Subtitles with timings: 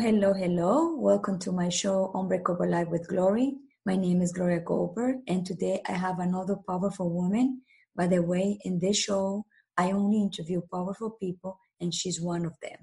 [0.00, 0.94] hello, hello.
[0.94, 3.54] Welcome to my show, Unbreakable Life with Glory.
[3.84, 7.62] My name is Gloria Goldberg, and today I have another powerful woman.
[7.96, 9.44] By the way, in this show,
[9.76, 12.78] I only interview powerful people, and she's one of them.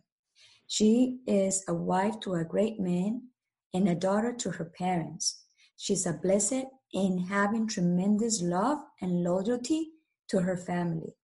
[0.68, 3.30] She is a wife to a great man
[3.74, 5.46] and a daughter to her parents.
[5.78, 9.92] She's a blessed in having tremendous love and loyalty
[10.32, 11.16] to her family.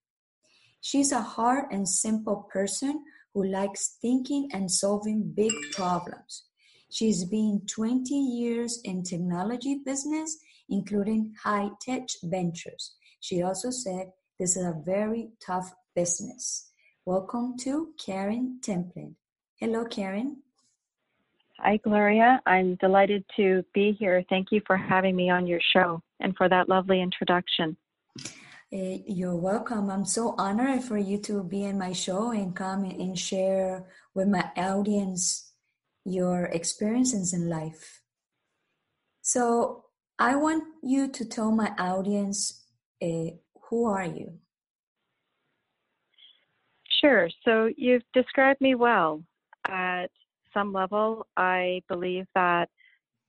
[0.80, 3.03] She's a hard and simple person
[3.34, 6.44] who likes thinking and solving big problems.
[6.90, 10.38] She's been 20 years in technology business,
[10.70, 12.95] including high-tech ventures.
[13.21, 16.71] She also said this is a very tough business.
[17.05, 19.16] Welcome to Karen Templin.
[19.55, 20.38] Hello, Karen.
[21.59, 22.41] Hi, Gloria.
[22.45, 24.23] I'm delighted to be here.
[24.29, 27.77] Thank you for having me on your show and for that lovely introduction.
[28.74, 29.90] Uh, you're welcome.
[29.90, 34.30] I'm so honored for you to be in my show and come and share with
[34.30, 35.52] my audience
[36.05, 38.02] your experiences in life.
[39.22, 39.84] So,
[40.18, 42.64] I want you to tell my audience
[43.04, 43.32] uh,
[43.64, 44.40] who are you?
[47.02, 47.30] Sure.
[47.44, 49.22] So, you've described me well.
[49.68, 50.12] At
[50.54, 52.70] some level, I believe that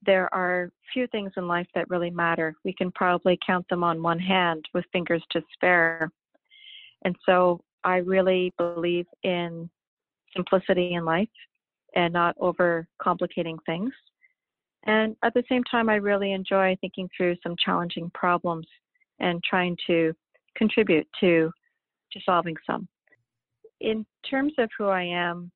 [0.04, 2.54] there are few things in life that really matter.
[2.64, 6.10] We can probably count them on one hand with fingers to spare.
[7.04, 9.68] And so I really believe in
[10.34, 11.28] simplicity in life
[11.94, 13.92] and not over complicating things.
[14.84, 18.66] And at the same time, I really enjoy thinking through some challenging problems
[19.20, 20.12] and trying to
[20.56, 21.50] contribute to,
[22.12, 22.88] to solving some.
[23.80, 25.50] In terms of who I am,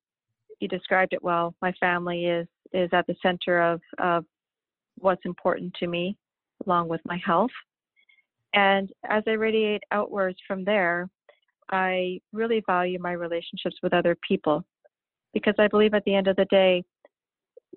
[0.59, 1.53] you described it well.
[1.61, 4.25] My family is is at the center of, of
[4.97, 6.17] what's important to me,
[6.65, 7.51] along with my health.
[8.53, 11.09] And as I radiate outwards from there,
[11.71, 14.63] I really value my relationships with other people
[15.33, 16.83] because I believe at the end of the day,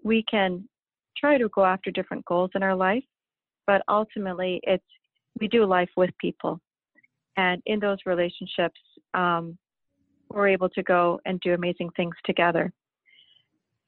[0.03, 0.66] we can
[1.16, 3.04] try to go after different goals in our life,
[3.66, 4.84] but ultimately it's
[5.38, 6.60] we do life with people.
[7.37, 8.81] And in those relationships,
[9.14, 9.56] um,
[10.31, 12.72] we're able to go and do amazing things together.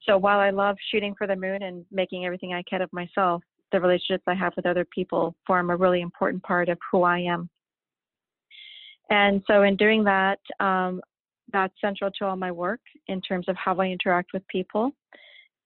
[0.05, 3.41] So while I love shooting for the moon and making everything I can of myself,
[3.71, 7.19] the relationships I have with other people form a really important part of who I
[7.19, 7.49] am.
[9.09, 11.01] And so in doing that, um,
[11.51, 14.91] that's central to all my work in terms of how I interact with people.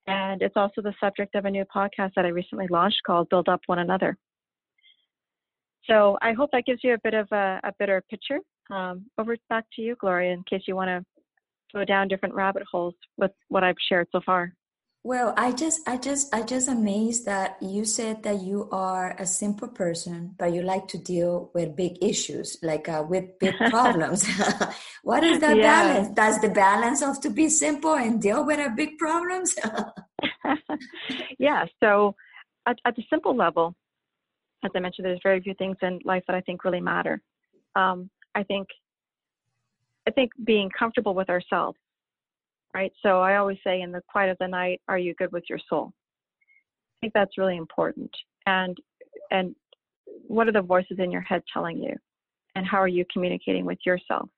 [0.08, 3.50] And it's also the subject of a new podcast that I recently launched called Build
[3.50, 4.18] Up One Another.
[5.86, 8.40] So I hope that gives you a bit of a, a better picture.
[8.70, 11.06] Um, over back to you, Gloria, in case you want to
[11.74, 14.54] go down different rabbit holes with what I've shared so far.
[15.04, 19.26] Well, I just, I just, I just amazed that you said that you are a
[19.26, 24.28] simple person, but you like to deal with big issues, like uh, with big problems.
[25.04, 25.62] what is that yeah.
[25.64, 26.10] balance?
[26.10, 29.56] Does the balance of to be simple and deal with a big problems?
[31.40, 31.66] yeah.
[31.82, 32.16] So,
[32.68, 33.76] at, at the simple level,
[34.66, 37.22] as I mentioned, there's very few things in life that I think really matter.
[37.78, 38.68] Um, I think
[40.08, 41.78] I think being comfortable with ourselves,
[42.74, 42.94] right?
[43.04, 45.60] So I always say in the quiet of the night, are you good with your
[45.70, 45.92] soul?
[45.92, 48.10] I think that's really important.
[48.46, 48.78] And
[49.30, 49.54] and
[50.28, 51.94] what are the voices in your head telling you?
[52.56, 54.30] And how are you communicating with yourself?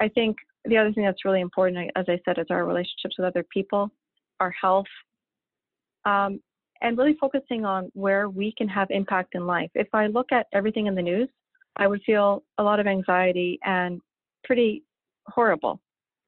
[0.00, 3.26] I think the other thing that's really important, as I said, is our relationships with
[3.26, 3.90] other people,
[4.40, 4.86] our health,
[6.04, 6.40] um,
[6.80, 9.70] and really focusing on where we can have impact in life.
[9.74, 11.28] If I look at everything in the news,
[11.76, 14.00] I would feel a lot of anxiety and
[14.46, 14.82] pretty
[15.26, 15.80] horrible.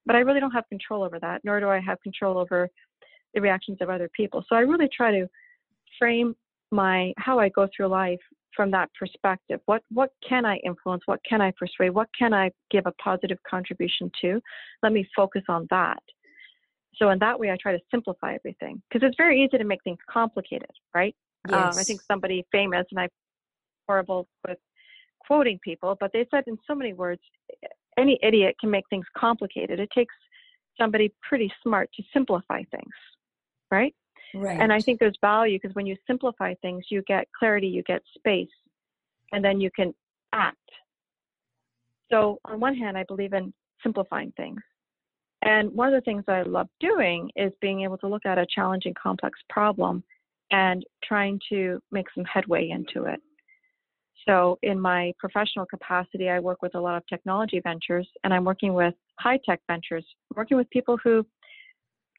[0.05, 2.69] But I really don't have control over that, nor do I have control over
[3.35, 4.45] the reactions of other people.
[4.49, 5.29] So I really try to
[5.99, 6.35] frame
[6.71, 8.21] my how I go through life
[8.55, 9.61] from that perspective.
[9.67, 11.03] What what can I influence?
[11.07, 11.91] What can I persuade?
[11.91, 14.41] What can I give a positive contribution to?
[14.83, 16.03] Let me focus on that.
[16.97, 19.83] So in that way, I try to simplify everything because it's very easy to make
[19.85, 21.15] things complicated, right?
[21.49, 21.75] Yes.
[21.75, 23.09] Um, I think somebody famous, and I'm
[23.87, 24.59] horrible with
[25.21, 27.21] quoting people, but they said in so many words,
[27.99, 29.81] any idiot can make things complicated.
[29.81, 30.15] It takes
[30.81, 32.95] somebody pretty smart to simplify things,
[33.71, 33.95] right?
[34.35, 34.61] Right.
[34.61, 38.03] And I think there's value because when you simplify things, you get clarity, you get
[38.17, 38.49] space,
[39.33, 39.95] and then you can
[40.33, 40.57] act.
[42.11, 43.53] So, on one hand, I believe in
[43.83, 44.61] simplifying things.
[45.43, 48.47] And one of the things I love doing is being able to look at a
[48.55, 50.03] challenging, complex problem
[50.51, 53.21] and trying to make some headway into it.
[54.29, 58.45] So, in my professional capacity, I work with a lot of technology ventures and I'm
[58.45, 60.05] working with high tech ventures,
[60.37, 61.27] working with people who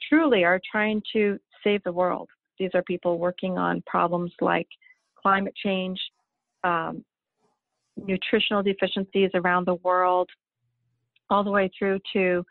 [0.09, 2.27] truly are trying to save the world.
[2.57, 4.67] These are people working on problems like
[5.21, 5.99] climate change,
[6.63, 7.05] um,
[7.95, 10.29] nutritional deficiencies around the world,
[11.29, 12.43] all the way through to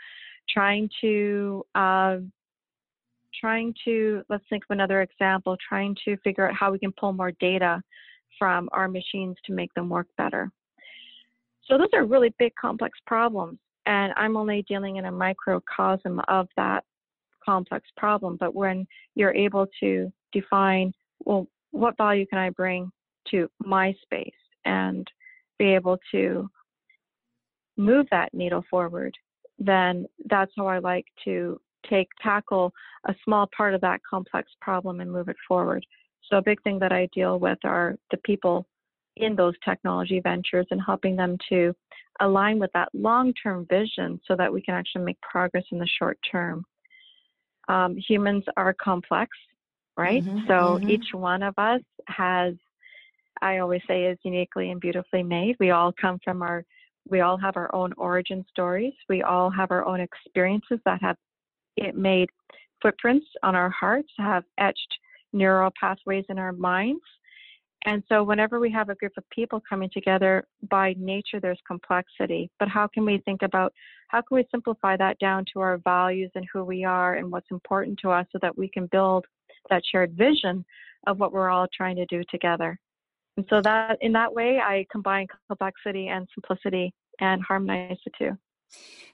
[0.48, 2.18] trying to uh,
[3.40, 7.12] trying to, let's think of another example, trying to figure out how we can pull
[7.12, 7.80] more data
[8.38, 10.50] from our machines to make them work better.
[11.64, 13.58] So those are really big, complex problems.
[13.86, 16.84] And I'm only dealing in a microcosm of that
[17.44, 18.36] complex problem.
[18.38, 20.92] But when you're able to define,
[21.24, 22.90] well, what value can I bring
[23.30, 24.30] to my space
[24.64, 25.06] and
[25.58, 26.48] be able to
[27.76, 29.14] move that needle forward,
[29.58, 32.72] then that's how I like to take tackle
[33.06, 35.84] a small part of that complex problem and move it forward.
[36.28, 38.66] So a big thing that I deal with are the people
[39.16, 41.74] in those technology ventures and helping them to
[42.20, 46.18] align with that long-term vision so that we can actually make progress in the short
[46.30, 46.64] term.
[47.68, 49.30] Um, humans are complex,
[49.96, 50.24] right?
[50.24, 50.90] Mm-hmm, so mm-hmm.
[50.90, 52.54] each one of us has,
[53.42, 55.56] I always say, is uniquely and beautifully made.
[55.60, 56.64] We all come from our,
[57.08, 58.94] we all have our own origin stories.
[59.08, 61.16] We all have our own experiences that have
[61.76, 62.28] it made
[62.82, 64.98] footprints on our hearts, have etched
[65.32, 67.02] neural pathways in our minds.
[67.84, 72.50] And so, whenever we have a group of people coming together, by nature, there's complexity.
[72.58, 73.72] But how can we think about
[74.08, 77.50] how can we simplify that down to our values and who we are and what's
[77.50, 79.26] important to us so that we can build
[79.70, 80.64] that shared vision
[81.06, 82.78] of what we're all trying to do together?
[83.36, 88.38] And so, that in that way, I combine complexity and simplicity and harmonize the two.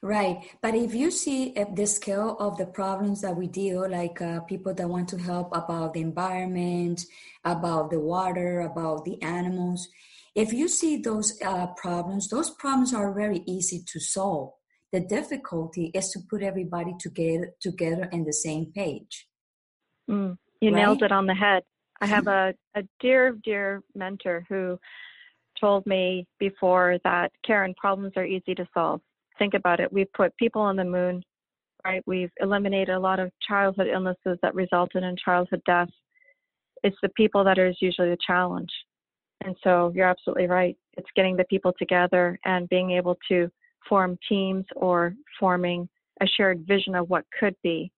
[0.05, 0.51] Right.
[0.61, 4.41] But if you see at the scale of the problems that we deal, like uh,
[4.41, 7.01] people that want to help about the environment,
[7.43, 9.89] about the water, about the animals,
[10.35, 14.51] if you see those uh, problems, those problems are very easy to solve.
[14.93, 19.27] The difficulty is to put everybody together together in the same page.
[20.11, 20.77] Mm, you right?
[20.77, 21.63] nailed it on the head.
[22.03, 24.79] I have a, a dear, dear mentor who
[25.59, 29.01] told me before that Karen, problems are easy to solve
[29.39, 29.93] think about it.
[29.93, 31.23] We've put people on the moon,
[31.85, 32.03] right?
[32.07, 35.93] We've eliminated a lot of childhood illnesses that resulted in childhood deaths.
[36.83, 38.71] It's the people that is usually the challenge.
[39.45, 40.77] And so you're absolutely right.
[40.97, 43.51] It's getting the people together and being able to
[43.89, 45.89] form teams or forming
[46.21, 47.91] a shared vision of what could be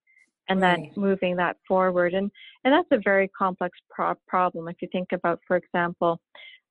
[0.49, 0.93] and right.
[0.94, 2.15] then moving that forward.
[2.15, 2.31] And,
[2.65, 4.69] and that's a very complex pro- problem.
[4.69, 6.21] If you think about, for example,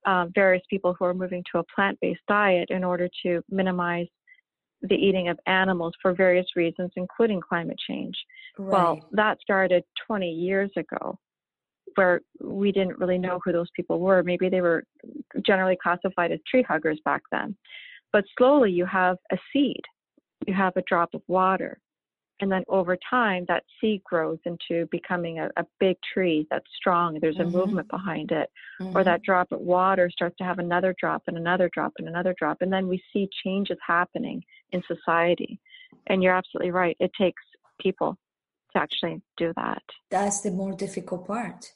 [0.06, 4.08] uh, various people who are moving to a plant based diet in order to minimize
[4.82, 8.16] the eating of animals for various reasons, including climate change.
[8.58, 8.72] Right.
[8.72, 11.18] Well, that started 20 years ago,
[11.96, 14.24] where we didn't really know who those people were.
[14.24, 14.84] Maybe they were
[15.46, 17.56] generally classified as tree huggers back then.
[18.12, 19.82] But slowly you have a seed,
[20.46, 21.80] you have a drop of water,
[22.40, 27.18] and then over time that seed grows into becoming a, a big tree that's strong
[27.22, 27.58] there's a mm-hmm.
[27.58, 28.50] movement behind it
[28.82, 28.96] mm-hmm.
[28.96, 32.36] or that drop of water starts to have another drop and another drop and another
[32.38, 35.60] drop and then we see changes happening in society
[36.08, 37.42] and you're absolutely right it takes
[37.80, 38.18] people
[38.72, 41.74] to actually do that that's the more difficult part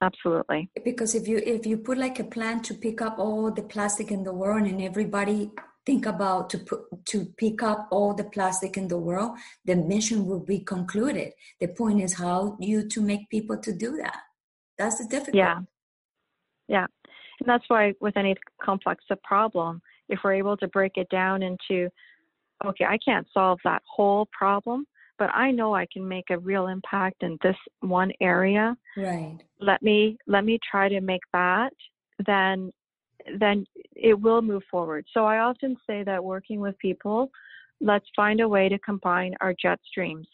[0.00, 3.62] absolutely because if you if you put like a plan to pick up all the
[3.62, 5.50] plastic in the world and everybody
[5.84, 10.26] think about to put to pick up all the plastic in the world the mission
[10.26, 11.32] will be concluded.
[11.60, 14.18] The point is how you to make people to do that.
[14.78, 15.60] That's the difficult yeah.
[16.68, 16.86] Yeah.
[17.40, 21.88] And that's why with any complex problem if we're able to break it down into
[22.64, 24.86] okay i can't solve that whole problem
[25.18, 28.76] but i know i can make a real impact in this one area.
[28.96, 29.38] Right.
[29.60, 31.72] Let me let me try to make that
[32.26, 32.72] then
[33.38, 33.64] then
[33.94, 35.06] it will move forward.
[35.12, 37.30] So I often say that working with people,
[37.80, 40.26] let's find a way to combine our jet streams,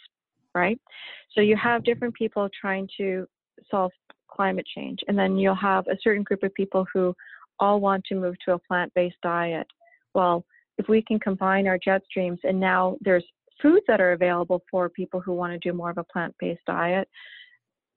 [0.54, 0.80] right?
[1.32, 3.26] So you have different people trying to
[3.70, 3.92] solve
[4.30, 7.14] climate change, and then you'll have a certain group of people who
[7.60, 9.66] all want to move to a plant based diet.
[10.14, 10.44] Well,
[10.78, 13.24] if we can combine our jet streams, and now there's
[13.60, 16.64] foods that are available for people who want to do more of a plant based
[16.66, 17.08] diet,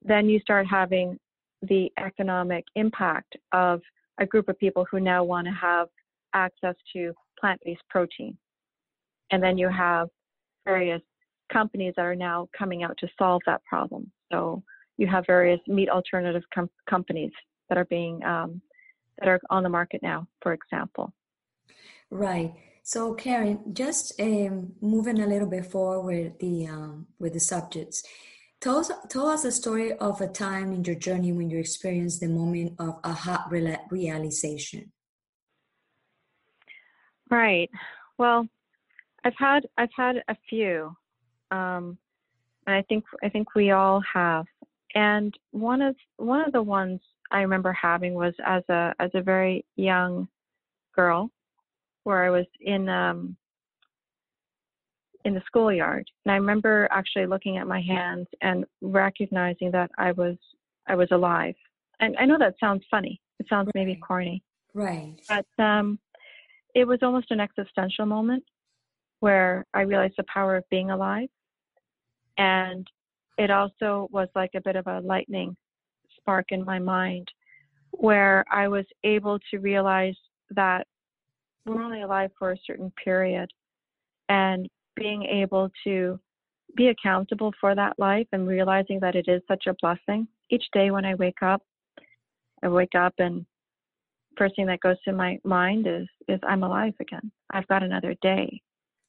[0.04, 1.20] then you start having
[1.62, 3.82] the economic impact of
[4.22, 5.88] a group of people who now want to have
[6.34, 8.38] access to plant based protein.
[9.32, 10.08] And then you have
[10.64, 11.02] various
[11.52, 14.12] companies that are now coming out to solve that problem.
[14.32, 14.64] So
[14.98, 17.32] you have various meat alternative com- companies
[17.68, 18.62] that are being um,
[19.18, 21.14] that are on the market now, for example.
[22.10, 22.54] Right.
[22.84, 28.04] So Karen, just um, moving a little bit forward the um, with the subjects.
[28.62, 32.20] Tell us, tell us a story of a time in your journey when you experienced
[32.20, 34.92] the moment of aha realization.
[37.32, 37.72] Right.
[38.20, 38.48] Well,
[39.24, 40.96] I've had I've had a few,
[41.50, 41.98] um,
[42.68, 44.46] and I think I think we all have.
[44.94, 47.00] And one of one of the ones
[47.32, 50.28] I remember having was as a as a very young
[50.96, 51.32] girl,
[52.04, 53.38] where I was in um,
[55.26, 56.10] in the schoolyard.
[56.26, 60.36] And I remember actually looking at my hands and recognizing that I was
[60.88, 61.56] I was alive.
[62.00, 63.22] And I know that sounds funny.
[63.40, 63.86] It sounds right.
[63.86, 64.44] maybe corny.
[64.74, 65.16] Right.
[65.28, 66.00] But um,
[66.74, 68.44] it was almost an existential moment
[69.20, 71.30] where I realized the power of being alive.
[72.38, 72.88] And
[73.38, 75.56] it also was like a bit of a lightning
[76.18, 77.28] spark in my mind
[77.92, 80.16] where I was able to realize
[80.52, 80.88] that
[81.66, 83.50] we're only alive for a certain period
[84.30, 84.68] and
[85.02, 86.20] being able to
[86.76, 90.28] be accountable for that life and realizing that it is such a blessing.
[90.50, 91.62] Each day when I wake up,
[92.64, 93.46] I wake up and
[94.38, 97.32] first thing that goes to my mind is is I'm alive again.
[97.50, 98.62] I've got another day.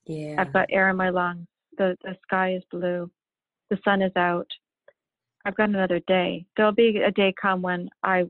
[0.07, 0.37] Yeah.
[0.39, 1.47] I've got air in my lungs.
[1.79, 3.11] The the sky is blue.
[3.71, 4.49] The sun is out.
[5.45, 6.47] I've got another day.
[6.57, 8.25] There'll be a day come when I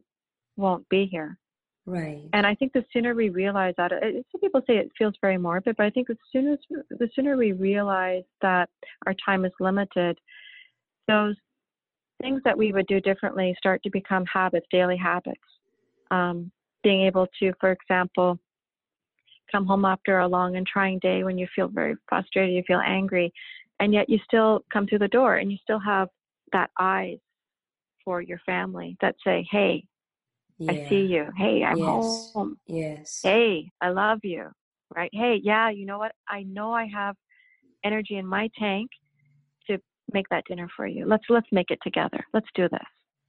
[0.57, 1.39] won't be here.
[1.85, 2.29] Right.
[2.33, 5.37] And I think the sooner we realize that, it, some people say it feels very
[5.37, 6.57] morbid, but I think the sooner
[6.91, 8.71] the sooner we realize that
[9.07, 10.19] our time is limited,
[11.09, 11.35] those
[12.23, 15.41] things that we would do differently start to become habits, daily habits.
[16.11, 16.53] Um,
[16.85, 18.39] being able to, for example,
[19.51, 22.81] come home after a long and trying day when you feel very frustrated, you feel
[22.85, 23.33] angry,
[23.81, 26.09] and yet you still come through the door and you still have
[26.53, 27.19] that eyes
[28.05, 29.85] for your family that say, "Hey,
[30.59, 30.73] yeah.
[30.73, 31.27] I see you.
[31.37, 32.31] Hey, I'm yes.
[32.35, 32.57] home.
[32.67, 33.21] Yes.
[33.23, 34.47] Hey, I love you.
[34.95, 35.11] Right?
[35.13, 36.13] Hey, yeah, you know what?
[36.29, 37.17] I know I have
[37.85, 38.91] energy in my tank
[39.67, 39.79] to
[40.13, 41.07] make that dinner for you.
[41.07, 42.25] Let's let's make it together.
[42.35, 42.81] Let's do this.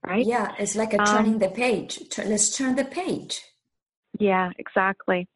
[0.05, 0.25] Right?
[0.25, 1.99] Yeah, it's like a um, turning the page.
[2.17, 3.41] Let's turn the page.
[4.19, 5.27] Yeah, exactly.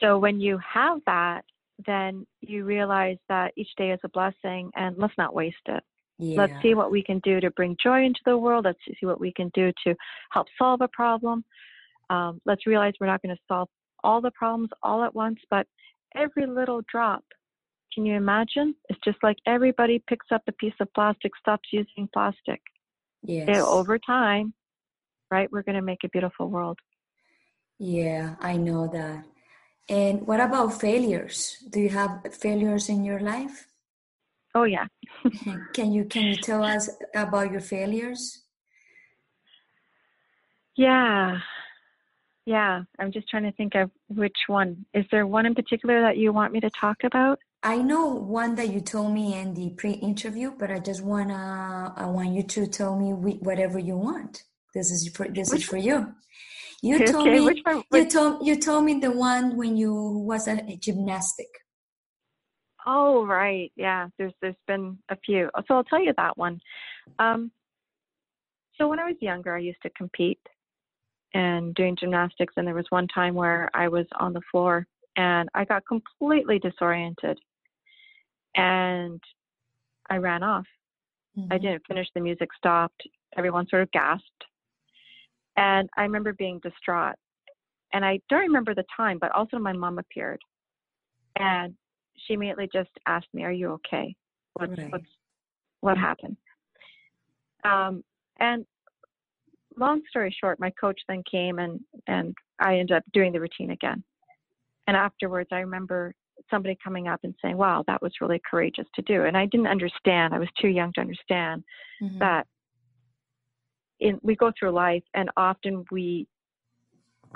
[0.00, 1.44] So when you have that,
[1.86, 5.82] then you realize that each day is a blessing and let's not waste it.
[6.22, 6.42] Yeah.
[6.42, 8.64] Let's see what we can do to bring joy into the world.
[8.64, 9.94] Let's see what we can do to
[10.30, 11.44] help solve a problem.
[12.10, 13.68] Um, let's realize we're not going to solve
[14.04, 15.66] all the problems all at once, but
[16.14, 17.24] every little drop.
[17.92, 18.76] Can you imagine?
[18.88, 22.60] It's just like everybody picks up a piece of plastic, stops using plastic.
[23.24, 23.48] Yes.
[23.66, 24.54] over time,
[25.30, 26.78] right, we're going to make a beautiful world.
[27.78, 29.24] Yeah, I know that.
[29.88, 31.64] And what about failures?
[31.68, 33.66] Do you have failures in your life?
[34.54, 34.86] Oh yeah.
[35.74, 38.42] can you can you tell us about your failures?
[40.76, 41.40] Yeah.
[42.44, 44.84] Yeah, I'm just trying to think of which one.
[44.92, 47.38] Is there one in particular that you want me to talk about?
[47.62, 52.06] I know one that you told me in the pre-interview, but I just wanna I
[52.06, 54.42] want you to tell me whatever you want.
[54.74, 56.12] This is for this which is for you.
[56.82, 58.04] You okay, told me which one, which...
[58.04, 61.61] you told you told me the one when you was a gymnastic.
[62.86, 63.70] Oh, right.
[63.76, 65.50] Yeah, there's there's been a few.
[65.68, 66.60] So I'll tell you that one.
[67.18, 67.50] Um,
[68.76, 70.40] so when I was younger, I used to compete
[71.34, 74.86] and doing gymnastics, and there was one time where I was on the floor
[75.16, 77.38] and I got completely disoriented,
[78.56, 79.20] and
[80.10, 80.66] I ran off.
[81.38, 81.52] Mm-hmm.
[81.52, 82.08] I didn't finish.
[82.14, 83.02] The music stopped.
[83.36, 84.44] Everyone sort of gasped,
[85.56, 87.16] and I remember being distraught.
[87.94, 90.40] And I don't remember the time, but also my mom appeared,
[91.38, 91.74] and
[92.26, 94.14] she immediately just asked me, "Are you okay?
[94.54, 94.90] What's right.
[94.90, 95.06] what's
[95.80, 96.36] what happened?"
[97.64, 98.02] Um,
[98.38, 98.66] and
[99.76, 103.70] long story short, my coach then came and and I ended up doing the routine
[103.70, 104.02] again.
[104.86, 106.14] And afterwards, I remember
[106.50, 109.68] somebody coming up and saying, "Wow, that was really courageous to do." And I didn't
[109.68, 110.34] understand.
[110.34, 111.64] I was too young to understand
[112.02, 112.18] mm-hmm.
[112.18, 112.46] that.
[114.00, 116.26] In, we go through life, and often we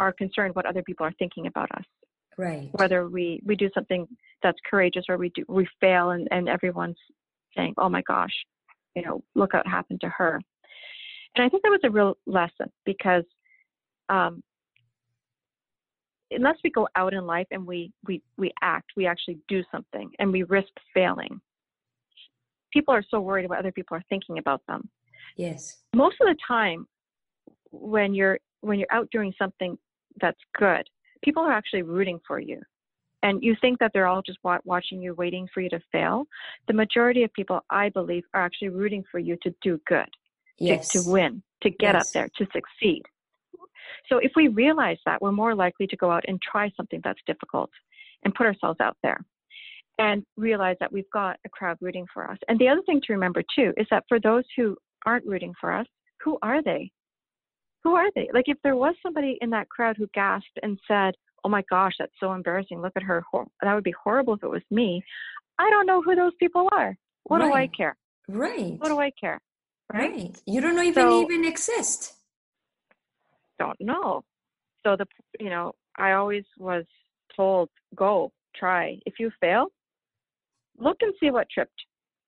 [0.01, 1.85] are concerned what other people are thinking about us
[2.37, 2.69] right.
[2.73, 4.07] whether we we do something
[4.43, 6.99] that's courageous or we do we fail and and everyone's
[7.57, 8.33] saying oh my gosh
[8.95, 10.41] you know look what happened to her.
[11.35, 13.25] And i think that was a real lesson because
[14.09, 14.43] um
[16.31, 20.11] unless we go out in life and we we we act we actually do something
[20.19, 21.41] and we risk failing
[22.77, 24.89] people are so worried what other people are thinking about them.
[25.37, 25.79] Yes.
[25.95, 26.87] Most of the time
[27.71, 29.79] when you're when you're out doing something
[30.21, 30.87] that's good
[31.23, 32.61] people are actually rooting for you.
[33.23, 36.25] And you think that they're all just watching you, waiting for you to fail.
[36.69, 40.09] The majority of people, I believe, are actually rooting for you to do good,
[40.59, 40.89] yes.
[40.91, 42.07] to, to win, to get yes.
[42.07, 43.03] up there, to succeed.
[44.09, 47.21] So if we realize that, we're more likely to go out and try something that's
[47.27, 47.71] difficult
[48.25, 49.19] and put ourselves out there
[49.99, 52.39] and realize that we've got a crowd rooting for us.
[52.49, 55.73] And the other thing to remember too is that for those who aren't rooting for
[55.73, 55.87] us,
[56.23, 56.91] who are they?
[57.87, 58.29] Who are they?
[58.35, 61.15] Like if there was somebody in that crowd who gasped and said,
[61.45, 62.83] "Oh my gosh, that's so embarrassing.
[62.83, 63.25] Look at her.
[63.63, 65.05] That would be horrible if it was me."
[65.61, 66.97] I don't know who those people are.
[67.25, 67.47] What right.
[67.47, 67.97] do I care?
[68.29, 68.75] Right.
[68.79, 69.41] What do I care?
[69.93, 70.11] Right.
[70.11, 70.43] right.
[70.47, 72.15] You don't know even so, even exist.
[73.61, 74.25] Don't know.
[74.85, 75.07] So the
[75.39, 76.85] you know I always was
[77.37, 78.99] told go try.
[79.07, 79.69] If you fail,
[80.77, 81.81] look and see what tripped,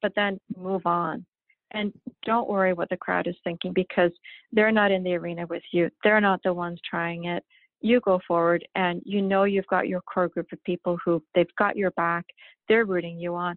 [0.02, 1.26] but then move on.
[1.72, 1.92] And
[2.24, 4.10] don't worry what the crowd is thinking because
[4.52, 5.90] they're not in the arena with you.
[6.02, 7.44] They're not the ones trying it.
[7.80, 11.46] You go forward and you know you've got your core group of people who they've
[11.58, 12.24] got your back.
[12.68, 13.56] They're rooting you on.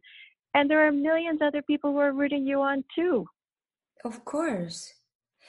[0.54, 3.26] And there are millions other people who are rooting you on too.
[4.04, 4.94] Of course.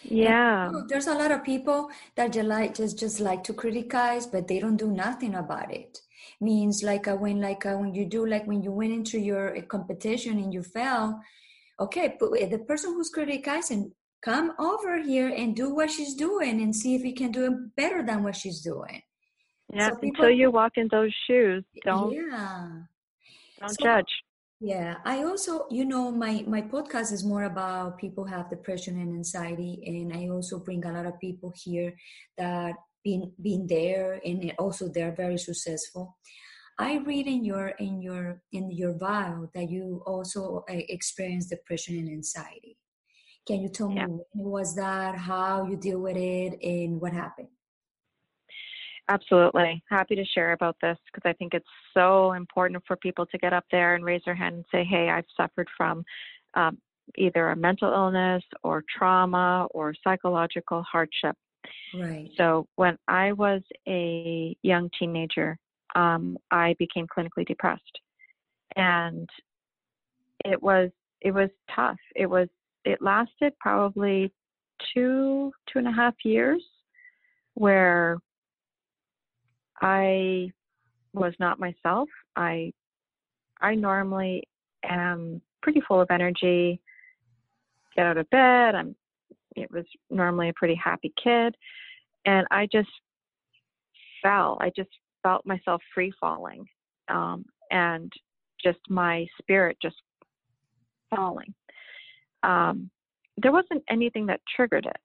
[0.05, 0.69] Yeah.
[0.69, 4.49] And there's a lot of people that just like just just like to criticize, but
[4.49, 6.01] they don't do nothing about it.
[6.41, 9.57] Means like uh, when like uh, when you do like when you went into your
[9.57, 11.21] uh, competition and you fell,
[11.83, 16.75] okay, but the person who's criticizing come over here and do what she's doing and
[16.75, 19.03] see if you can do it better than what she's doing.
[19.73, 22.69] Yeah, so people, until you walk in those shoes, don't yeah.
[23.59, 24.13] don't so, judge.
[24.61, 29.15] Yeah, I also, you know, my my podcast is more about people have depression and
[29.15, 31.95] anxiety, and I also bring a lot of people here
[32.39, 36.17] that been been there, and also they're very successful.
[36.79, 41.99] I read in your in your in your bio that you also uh, experienced depression
[41.99, 42.79] and anxiety.
[43.47, 44.07] Can you tell yeah.
[44.07, 47.49] me when was that, how you deal with it, and what happened?
[49.09, 49.83] Absolutely.
[49.91, 53.53] Happy to share about this because I think it's so important for people to get
[53.53, 56.05] up there and raise their hand and say, hey, I've suffered from
[56.55, 56.79] um,
[57.17, 61.37] either a mental illness or trauma or psychological hardship.
[61.95, 62.31] Right.
[62.37, 65.59] So when I was a young teenager,
[65.95, 68.01] um, I became clinically depressed,
[68.77, 69.29] and
[70.45, 71.99] it was it was tough.
[72.17, 72.49] It was
[72.85, 74.33] it lasted probably
[74.95, 76.63] two two and a half years,
[77.55, 78.19] where
[79.81, 80.51] I
[81.13, 82.09] was not myself.
[82.37, 82.73] I
[83.61, 84.45] I normally
[84.85, 86.81] am pretty full of energy.
[87.95, 88.75] Get out of bed.
[88.75, 88.97] I'm
[89.55, 91.55] it was normally a pretty happy kid
[92.25, 92.89] and I just
[94.23, 94.59] fell.
[94.61, 94.91] I just
[95.23, 96.65] felt myself free falling.
[97.09, 98.13] Um, and
[98.63, 99.97] just my spirit just
[101.15, 101.55] falling.
[102.43, 102.91] Um,
[103.39, 105.01] there wasn't anything that triggered it.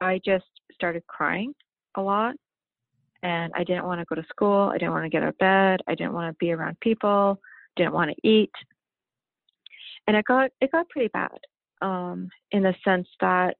[0.00, 1.54] I just started crying
[1.96, 2.34] a lot
[3.22, 4.70] and I didn't want to go to school.
[4.72, 5.80] I didn't want to get out of bed.
[5.88, 7.40] I didn't want to be around people.
[7.76, 8.52] Didn't want to eat.
[10.06, 11.38] And it got it got pretty bad
[11.82, 13.56] um, in the sense that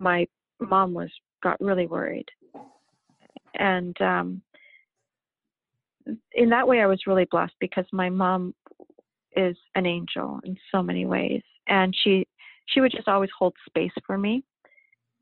[0.00, 0.26] my
[0.60, 1.10] mom was
[1.42, 2.28] got really worried,
[3.54, 4.42] and um,
[6.32, 8.54] in that way, I was really blessed because my mom
[9.36, 12.26] is an angel in so many ways, and she
[12.66, 14.42] she would just always hold space for me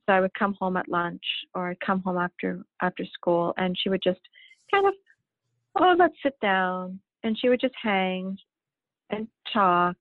[0.07, 1.23] so I would come home at lunch
[1.55, 4.21] or I'd come home after after school and she would just
[4.71, 4.95] kind of
[5.81, 8.37] oh let's sit down and she would just hang
[9.11, 9.97] and talk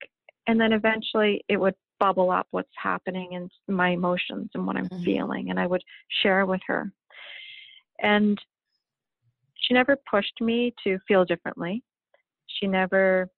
[0.48, 4.88] and then eventually it would bubble up what's happening and my emotions and what I'm
[4.88, 5.04] mm-hmm.
[5.04, 5.84] feeling and I would
[6.22, 6.92] share with her.
[8.00, 8.38] And
[9.66, 11.84] she never pushed me to feel differently.
[12.48, 13.30] She never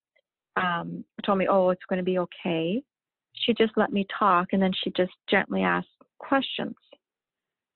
[0.55, 2.81] um, told me, oh, it's going to be okay.
[3.33, 5.87] She just let me talk and then she just gently asked,
[6.19, 6.75] questions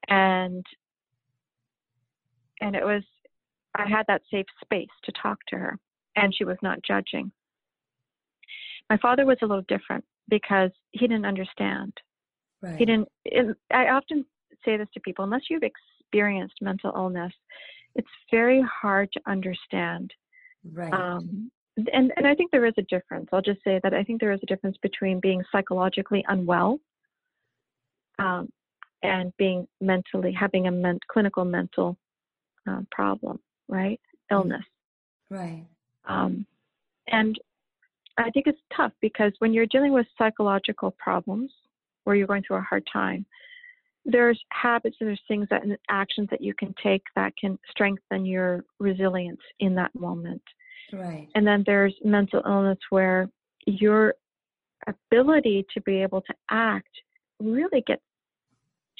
[0.09, 0.65] and
[2.59, 3.03] and it was
[3.77, 5.77] i had that safe space to talk to her
[6.15, 7.31] and she was not judging
[8.89, 11.93] my father was a little different because he didn't understand
[12.61, 12.77] right.
[12.77, 13.07] he didn't
[13.71, 14.25] i often
[14.65, 17.33] say this to people unless you've experienced mental illness
[17.95, 20.11] it's very hard to understand
[20.73, 24.03] right um, and and i think there is a difference i'll just say that i
[24.03, 26.79] think there is a difference between being psychologically unwell
[28.19, 28.49] um,
[29.03, 31.97] and being mentally having a men- clinical mental
[32.69, 33.99] uh, problem, right?
[34.31, 34.35] Mm-hmm.
[34.35, 34.65] Illness,
[35.29, 35.65] right?
[36.05, 36.45] Um,
[37.07, 37.37] and
[38.17, 41.51] I think it's tough because when you're dealing with psychological problems,
[42.03, 43.25] where you're going through a hard time,
[44.05, 48.25] there's habits and there's things that and actions that you can take that can strengthen
[48.25, 50.41] your resilience in that moment.
[50.91, 51.27] Right.
[51.35, 53.29] And then there's mental illness where
[53.65, 54.15] your
[54.87, 56.89] ability to be able to act
[57.39, 58.01] really gets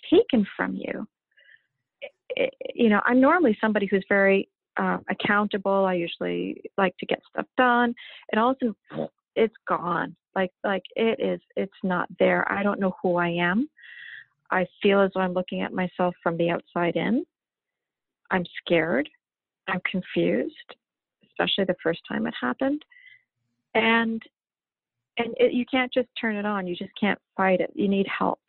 [0.09, 1.07] taken from you.
[2.29, 5.85] It, you know, I'm normally somebody who's very uh, accountable.
[5.85, 7.93] I usually like to get stuff done,
[8.31, 10.15] and all of a sudden, it's gone.
[10.33, 11.41] Like like it is.
[11.57, 12.49] It's not there.
[12.51, 13.69] I don't know who I am.
[14.51, 17.25] I feel as though I'm looking at myself from the outside in.
[18.31, 19.09] I'm scared.
[19.67, 20.75] I'm confused,
[21.29, 22.83] especially the first time it happened.
[23.73, 24.21] And
[25.17, 26.67] and it, you can't just turn it on.
[26.67, 27.71] You just can't fight it.
[27.75, 28.39] You need help.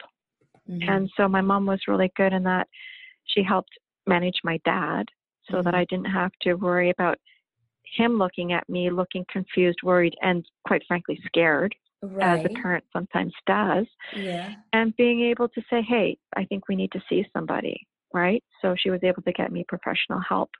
[0.71, 0.89] Mm-hmm.
[0.89, 2.69] And so my mom was really good in that
[3.25, 3.73] she helped
[4.07, 5.07] manage my dad
[5.51, 5.65] so mm-hmm.
[5.65, 7.19] that I didn't have to worry about
[7.97, 12.41] him looking at me, looking confused, worried, and quite frankly, scared, right.
[12.41, 13.87] as a parent sometimes does.
[14.17, 14.55] Yeah.
[14.73, 18.43] And being able to say, hey, I think we need to see somebody, right?
[18.61, 20.51] So she was able to get me professional help.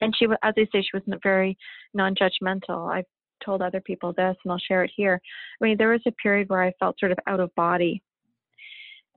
[0.00, 1.56] And she, as I say, she was very
[1.94, 2.92] non-judgmental.
[2.92, 3.04] I've
[3.44, 5.20] told other people this and I'll share it here.
[5.60, 8.02] I mean, there was a period where I felt sort of out of body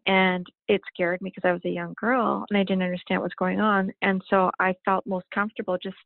[0.08, 3.26] and it scared me because I was a young girl and I didn't understand what
[3.26, 3.92] was going on.
[4.02, 5.98] And so I felt most comfortable just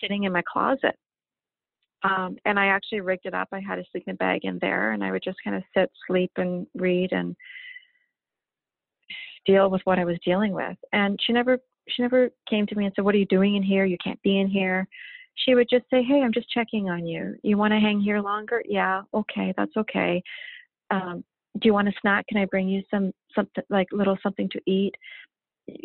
[0.00, 0.96] sitting in my closet.
[2.04, 3.48] Um, and I actually rigged it up.
[3.52, 6.30] I had a sleeping bag in there and I would just kind of sit, sleep,
[6.36, 7.34] and read and
[9.46, 10.76] deal with what I was dealing with.
[10.92, 13.62] And she never she never came to me and said, What are you doing in
[13.62, 13.84] here?
[13.84, 14.86] You can't be in here.
[15.34, 17.36] She would just say, Hey, I'm just checking on you.
[17.42, 18.62] You want to hang here longer?
[18.68, 20.22] Yeah, okay, that's okay.
[20.90, 21.24] Um,
[21.60, 22.26] do you want a snack?
[22.28, 24.94] Can I bring you some something like little something to eat?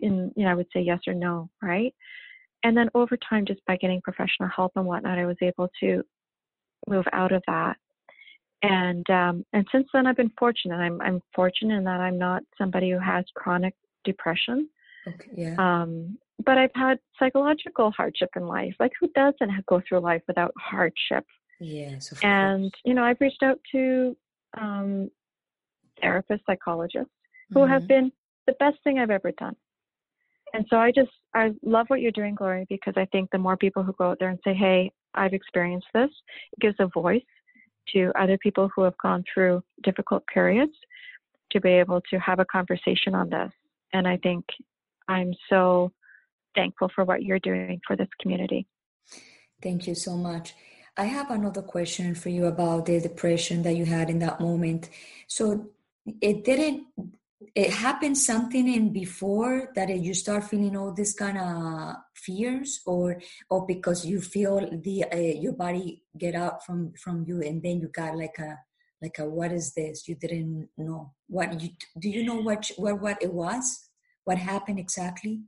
[0.02, 1.94] And you know, I would say yes or no, right?
[2.64, 6.04] And then over time, just by getting professional help and whatnot, I was able to
[6.88, 7.78] move out of that.
[8.62, 10.76] And um, and since then, I've been fortunate.
[10.76, 14.68] I'm I'm fortunate in that I'm not somebody who has chronic depression.
[15.08, 15.56] Okay, yeah.
[15.58, 18.76] Um, but I've had psychological hardship in life.
[18.80, 21.26] Like who doesn't go through life without hardship?
[21.62, 22.82] Yes, and course.
[22.84, 24.16] you know, I've reached out to
[24.60, 25.10] um,
[26.04, 27.12] therapists, psychologists
[27.52, 27.72] who mm-hmm.
[27.72, 28.12] have been
[28.46, 29.56] the best thing I've ever done.
[30.54, 33.58] And so I just I love what you're doing, Gloria, because I think the more
[33.58, 36.10] people who go out there and say, "Hey, I've experienced this,"
[36.54, 37.22] it gives a voice
[37.94, 40.74] to other people who have gone through difficult periods
[41.52, 43.52] to be able to have a conversation on this.
[43.94, 44.46] And I think
[45.08, 45.92] I'm so
[46.56, 48.68] thankful for what you're doing for this community.
[49.62, 50.56] Thank you so much.
[50.98, 54.90] I have another question for you about the depression that you had in that moment.
[55.28, 55.70] So
[56.22, 56.88] it didn't
[57.56, 63.22] it happened something in before that you start feeling all this kind of fears or
[63.50, 67.80] or because you feel the uh, your body get out from from you and then
[67.80, 68.58] you got like a
[69.02, 73.00] like a what is this you didn't know what you do you know what what
[73.02, 73.90] what it was
[74.26, 75.42] what happened exactly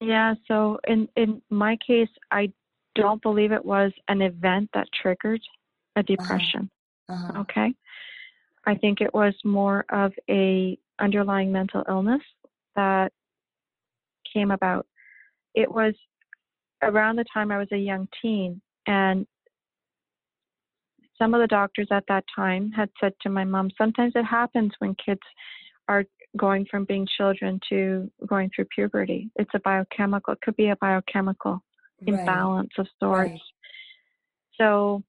[0.00, 2.50] yeah so in in my case i
[2.94, 5.42] don't believe it was an event that triggered
[5.96, 6.02] a uh-huh.
[6.06, 6.70] depression
[7.10, 7.26] uh-huh.
[7.28, 7.40] Uh-huh.
[7.40, 7.74] okay
[8.66, 12.22] i think it was more of a underlying mental illness
[12.76, 13.12] that
[14.32, 14.86] came about.
[15.54, 15.94] It was
[16.82, 19.26] around the time I was a young teen, and
[21.18, 24.72] some of the doctors at that time had said to my mom, sometimes it happens
[24.80, 25.20] when kids
[25.88, 26.04] are
[26.36, 29.30] going from being children to going through puberty.
[29.36, 31.62] It's a biochemical, it could be a biochemical
[32.00, 32.18] right.
[32.18, 33.30] imbalance of sorts.
[33.30, 33.40] Right.
[34.60, 35.04] So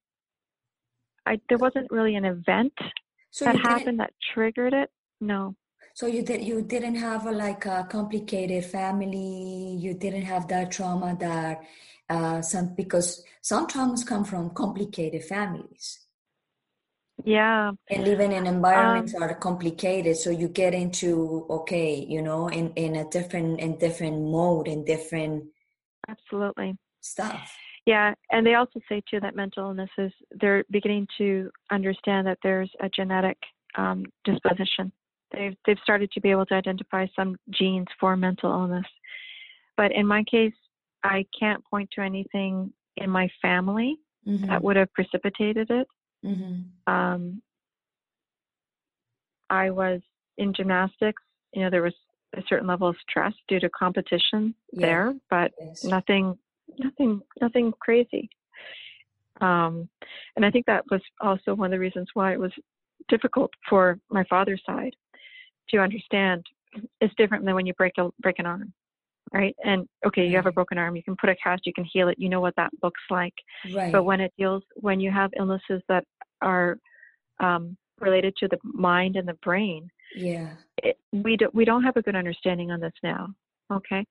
[1.26, 2.74] I, there wasn't really an event
[3.36, 4.90] so that happened that triggered it.
[5.20, 5.58] No.
[5.94, 9.76] So you did you didn't have a, like a complicated family.
[9.78, 11.62] You didn't have that trauma that
[12.10, 16.00] uh, some because some traumas come from complicated families.
[17.26, 22.48] Yeah, and living in environments um, are complicated, so you get into okay, you know,
[22.48, 25.44] in in a different in different mode and different
[26.08, 27.52] absolutely stuff.
[27.86, 32.72] Yeah, and they also say too that mental illnesses they're beginning to understand that there's
[32.82, 33.38] a genetic
[33.78, 34.92] um, disposition
[35.36, 38.86] They've they've started to be able to identify some genes for mental illness.
[39.78, 40.54] But in my case,
[41.04, 44.48] I can't point to anything in my family mm-hmm.
[44.48, 45.88] that would have precipitated it.
[46.26, 46.94] Mm-hmm.
[46.94, 47.42] Um,
[49.50, 50.02] I was
[50.38, 51.22] in gymnastics.
[51.54, 51.94] You know, there was
[52.36, 54.86] a certain level of stress due to competition yeah.
[54.86, 55.84] there, but yes.
[55.84, 56.38] nothing,
[56.80, 58.30] nothing, nothing crazy.
[59.42, 59.90] Um,
[60.36, 62.52] and I think that was also one of the reasons why it was
[63.10, 64.96] difficult for my father's side
[65.70, 66.46] to understand.
[67.02, 68.74] It's different than when you break a break an arm
[69.34, 69.56] right?
[69.64, 72.08] And okay you have a broken arm you can put a cast you can heal
[72.10, 73.34] it you know what that looks like.
[73.74, 73.92] Right.
[73.92, 76.06] but when it deals when you have illnesses that
[76.42, 76.78] are
[77.40, 80.52] um, related to the mind and the brain yeah.
[80.78, 83.28] it, we don't we don't have a good understanding on this now
[83.72, 84.06] okay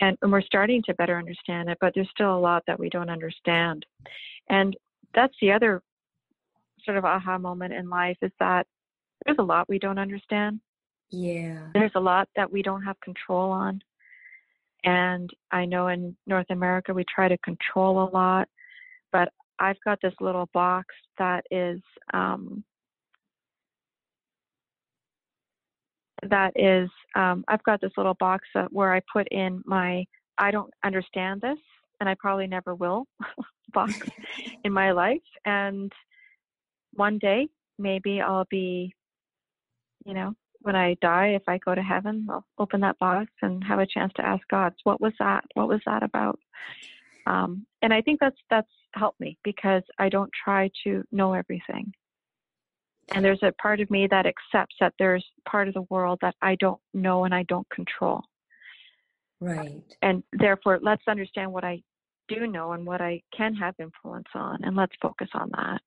[0.00, 2.88] and, and we're starting to better understand it but there's still a lot that we
[2.88, 3.84] don't understand
[4.48, 4.76] and
[5.14, 5.82] that's the other
[6.84, 8.66] sort of aha moment in life is that
[9.24, 10.60] there's a lot we don't understand
[11.10, 11.68] yeah.
[11.72, 13.80] There's a lot that we don't have control on.
[14.84, 18.48] And I know in North America we try to control a lot,
[19.12, 20.86] but I've got this little box
[21.18, 21.80] that is
[22.14, 22.62] um,
[26.28, 30.04] that is um, I've got this little box where I put in my
[30.38, 31.58] I don't understand this
[32.00, 33.06] and I probably never will
[33.72, 33.94] box
[34.64, 35.92] in my life and
[36.94, 38.94] one day maybe I'll be
[40.04, 43.62] you know when I die, if I go to heaven, I'll open that box and
[43.64, 45.44] have a chance to ask God, what was that?
[45.54, 46.38] What was that about?
[47.26, 51.92] Um, and I think that's that's helped me because I don't try to know everything.
[53.12, 56.34] And there's a part of me that accepts that there's part of the world that
[56.42, 58.22] I don't know and I don't control.
[59.40, 59.82] Right.
[60.02, 61.82] And therefore, let's understand what I
[62.28, 65.80] do know and what I can have influence on, and let's focus on that.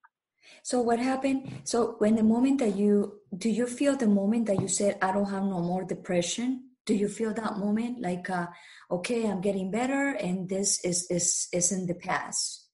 [0.63, 1.61] So what happened?
[1.63, 5.11] So when the moment that you do you feel the moment that you said I
[5.11, 6.69] don't have no more depression?
[6.85, 8.47] Do you feel that moment like uh,
[8.89, 12.67] okay, I'm getting better and this is is is in the past?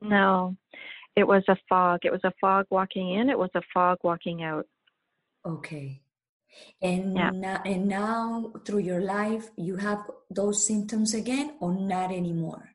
[0.00, 0.56] No.
[1.16, 2.00] It was a fog.
[2.04, 4.66] It was a fog walking in, it was a fog walking out.
[5.46, 6.00] Okay.
[6.82, 7.30] And Yeah.
[7.30, 12.70] now, and now through your life you have those symptoms again or not anymore?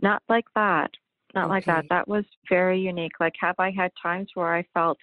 [0.00, 0.90] Not like that.
[1.34, 1.84] Not like that.
[1.90, 3.12] That was very unique.
[3.20, 4.98] Like, have I had times where I felt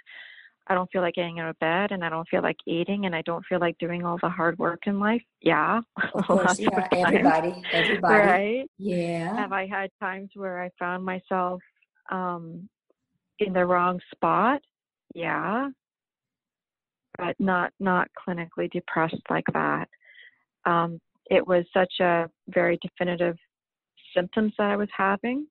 [0.69, 3.15] I don't feel like getting out of bed and I don't feel like eating and
[3.15, 5.21] I don't feel like doing all the hard work in life?
[5.41, 5.79] Yeah.
[6.13, 8.15] Of course, yeah, times, everybody, everybody.
[8.15, 8.71] Right?
[8.77, 9.33] Yeah.
[9.37, 11.61] Have I had times where I found myself
[12.11, 12.69] um,
[13.39, 14.61] in the wrong spot?
[15.13, 15.69] Yeah.
[17.17, 19.87] But not not clinically depressed like that.
[20.65, 23.35] Um, it was such a very definitive
[24.15, 25.47] symptoms that I was having.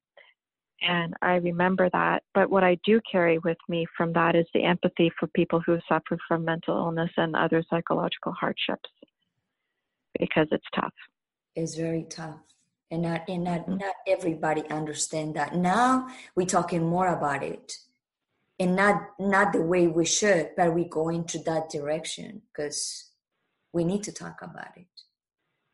[0.83, 2.23] And I remember that.
[2.35, 5.79] But what I do carry with me from that is the empathy for people who
[5.89, 8.91] suffer from mental illness and other psychological hardships
[10.19, 10.93] because it's tough.
[11.55, 12.41] It's very tough.
[12.91, 13.81] And not and not Mhm.
[13.81, 15.55] not everybody understand that.
[15.57, 17.79] Now we're talking more about it.
[18.59, 23.13] And not not the way we should, but we go into that direction because
[23.73, 24.87] we need to talk about it.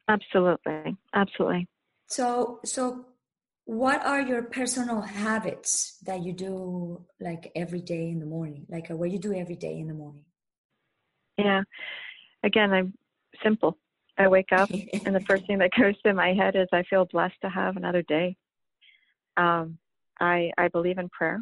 [0.08, 0.96] Absolutely.
[1.12, 1.68] Absolutely.
[2.06, 3.06] So so
[3.64, 8.66] what are your personal habits that you do like every day in the morning?
[8.68, 10.24] Like what you do every day in the morning?
[11.36, 11.62] Yeah.
[12.42, 12.94] Again, I'm
[13.42, 13.78] simple.
[14.18, 14.70] I wake up
[15.04, 17.76] and the first thing that goes to my head is I feel blessed to have
[17.76, 18.36] another day.
[19.36, 19.78] Um,
[20.20, 21.40] I I believe in prayer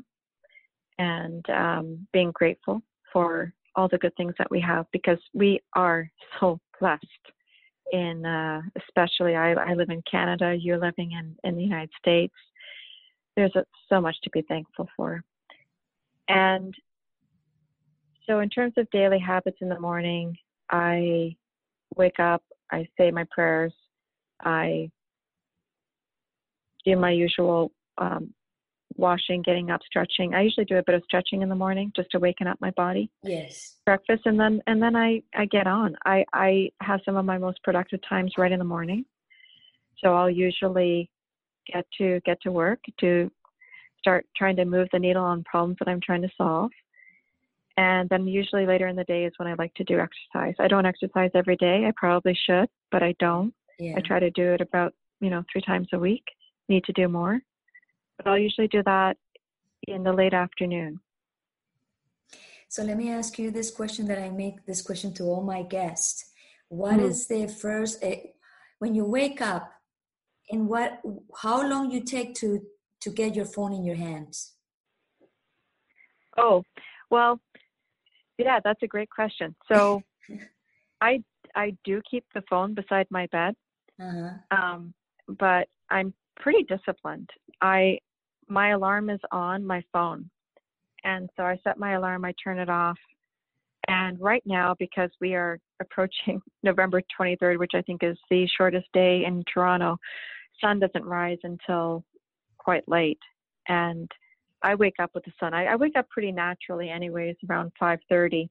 [0.99, 6.11] and um, being grateful for all the good things that we have because we are
[6.39, 7.05] so blessed.
[7.93, 10.57] In uh, especially, I, I live in Canada.
[10.57, 12.35] You're living in in the United States.
[13.37, 15.25] There's a, so much to be thankful for,
[16.29, 16.73] and
[18.29, 20.37] so in terms of daily habits in the morning,
[20.71, 21.35] I
[21.97, 23.73] wake up, I say my prayers,
[24.43, 24.91] I
[26.85, 28.33] do my usual um,
[28.97, 30.35] washing, getting up, stretching.
[30.35, 32.71] I usually do a bit of stretching in the morning just to waken up my
[32.73, 33.11] body.
[33.23, 33.77] yes.
[33.87, 35.97] Breakfast, and then and then I I get on.
[36.05, 39.05] I I have some of my most productive times right in the morning,
[39.99, 41.11] so I'll usually
[41.73, 43.31] get to get to work to
[43.99, 46.71] start trying to move the needle on problems that I'm trying to solve.
[47.77, 50.55] And then usually later in the day is when I like to do exercise.
[50.59, 51.87] I don't exercise every day.
[51.87, 53.55] I probably should, but I don't.
[53.79, 53.95] Yeah.
[53.97, 56.25] I try to do it about, you know, three times a week.
[56.69, 57.41] Need to do more.
[58.17, 59.17] But I'll usually do that
[59.89, 61.01] in the late afternoon.
[62.69, 65.63] So let me ask you this question that I make this question to all my
[65.63, 66.31] guests.
[66.69, 67.29] What is Mhm.
[67.29, 68.27] the first eh,
[68.79, 69.73] when you wake up
[70.51, 71.01] and what
[71.43, 72.61] how long you take to
[73.01, 74.55] to get your phone in your hands?
[76.37, 76.65] Oh,
[77.11, 77.41] well,
[78.41, 79.55] yeah, that's a great question.
[79.69, 80.03] So
[81.01, 81.23] I
[81.55, 83.55] I do keep the phone beside my bed,
[84.01, 84.31] Uh-huh.
[84.57, 84.95] um,
[85.39, 87.29] but I'm pretty disciplined.
[87.61, 87.99] I
[88.49, 90.31] my alarm is on my phone,
[91.05, 92.25] and so I set my alarm.
[92.25, 92.99] I turn it off,
[93.89, 98.87] and right now because we are approaching November 23rd, which I think is the shortest
[98.93, 99.97] day in Toronto,
[100.61, 102.05] sun doesn't rise until
[102.59, 103.21] quite late,
[103.69, 104.11] and
[104.63, 105.55] I wake up with the sun.
[105.55, 108.49] I, I wake up pretty naturally, anyways, around 5:30.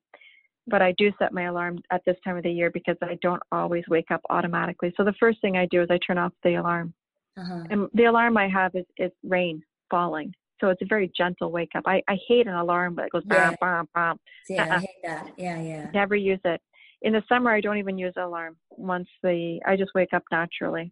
[0.68, 3.42] But I do set my alarm at this time of the year because I don't
[3.52, 4.94] always wake up automatically.
[4.96, 6.94] So the first thing I do is I turn off the alarm.
[7.38, 7.64] Uh-huh.
[7.72, 10.32] And the alarm I have is, is rain falling.
[10.62, 11.84] So it's a very gentle wake up.
[11.88, 13.52] I, I hate an alarm that goes Yeah.
[13.52, 14.20] bam, bam, bam.
[14.50, 14.80] Yeah, I Uh-uh.
[14.82, 15.32] hate that.
[15.38, 15.90] Yeah, yeah.
[15.94, 16.62] Never use it.
[17.02, 18.58] In the summer, I don't even use the alarm.
[18.72, 20.92] Once the I just wake up naturally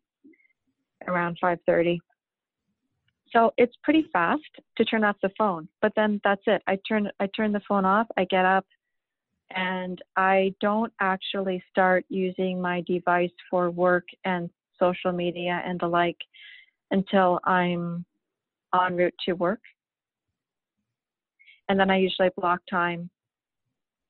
[1.07, 1.99] around 5:30.
[3.33, 4.43] So it's pretty fast
[4.77, 5.67] to turn off the phone.
[5.81, 6.61] But then that's it.
[6.67, 8.07] I turn I turn the phone off.
[8.17, 8.65] I get up,
[9.55, 15.87] and I don't actually start using my device for work and social media and the
[15.87, 16.17] like
[16.91, 18.05] until I'm
[18.73, 19.61] en route to work.
[21.69, 23.09] And then I usually block time.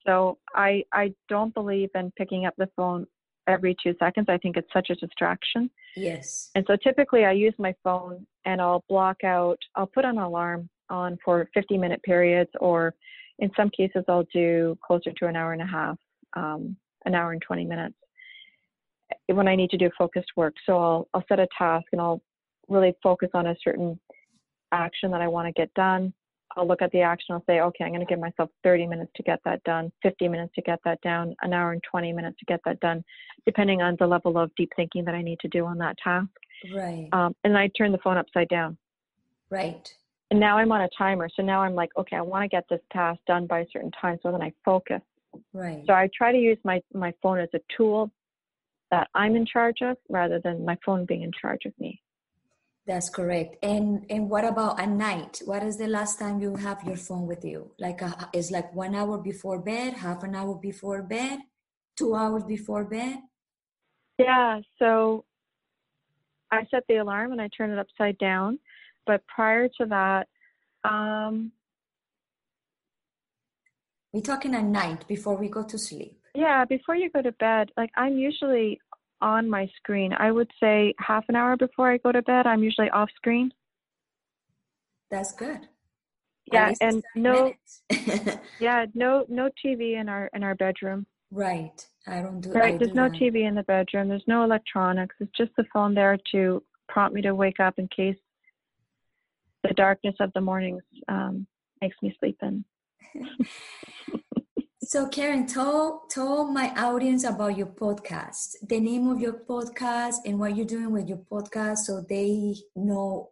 [0.06, 3.06] So I I don't believe in picking up the phone
[3.48, 4.26] every two seconds.
[4.28, 5.70] I think it's such a distraction.
[5.96, 6.50] Yes.
[6.54, 10.68] And so typically I use my phone and I'll block out, I'll put an alarm
[10.90, 12.94] on for 50 minute periods, or
[13.38, 15.96] in some cases, I'll do closer to an hour and a half,
[16.34, 17.94] um, an hour and 20 minutes
[19.26, 20.54] when I need to do focused work.
[20.66, 22.22] So I'll, I'll set a task and I'll
[22.68, 23.98] really focus on a certain
[24.72, 26.12] action that I want to get done.
[26.58, 27.34] I'll look at the action.
[27.34, 30.28] I'll say, okay, I'm going to give myself 30 minutes to get that done, 50
[30.28, 33.04] minutes to get that down, an hour and 20 minutes to get that done,
[33.46, 36.28] depending on the level of deep thinking that I need to do on that task.
[36.74, 37.08] Right.
[37.12, 38.76] Um, and I turn the phone upside down.
[39.50, 39.88] Right.
[40.30, 41.28] And now I'm on a timer.
[41.34, 43.92] So now I'm like, okay, I want to get this task done by a certain
[43.92, 44.18] time.
[44.22, 45.00] So then I focus.
[45.52, 45.84] Right.
[45.86, 48.10] So I try to use my, my phone as a tool
[48.90, 52.00] that I'm in charge of rather than my phone being in charge of me.
[52.88, 53.56] That's correct.
[53.62, 55.42] And and what about at night?
[55.44, 57.70] What is the last time you have your phone with you?
[57.78, 61.40] Like a, uh, it's like one hour before bed, half an hour before bed,
[61.96, 63.18] two hours before bed.
[64.18, 64.60] Yeah.
[64.78, 65.26] So
[66.50, 68.58] I set the alarm and I turn it upside down.
[69.06, 70.28] But prior to that,
[70.82, 71.52] um,
[74.14, 76.18] we're talking at night before we go to sleep.
[76.34, 78.80] Yeah, before you go to bed, like I'm usually
[79.20, 80.12] on my screen.
[80.12, 83.52] I would say half an hour before I go to bed, I'm usually off screen.
[85.10, 85.60] That's good.
[86.52, 87.52] Yeah, and no
[88.58, 91.06] Yeah, no no TV in our in our bedroom.
[91.30, 91.86] Right.
[92.06, 93.18] I don't do Right, I there's do no that.
[93.18, 94.08] TV in the bedroom.
[94.08, 95.14] There's no electronics.
[95.20, 98.16] It's just the phone there to prompt me to wake up in case
[99.62, 101.46] the darkness of the mornings um,
[101.82, 102.64] makes me sleep in.
[104.88, 110.38] So, Karen, tell tell my audience about your podcast, the name of your podcast, and
[110.38, 113.28] what you're doing with your podcast, so they know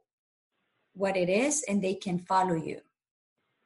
[0.92, 2.80] what it is and they can follow you.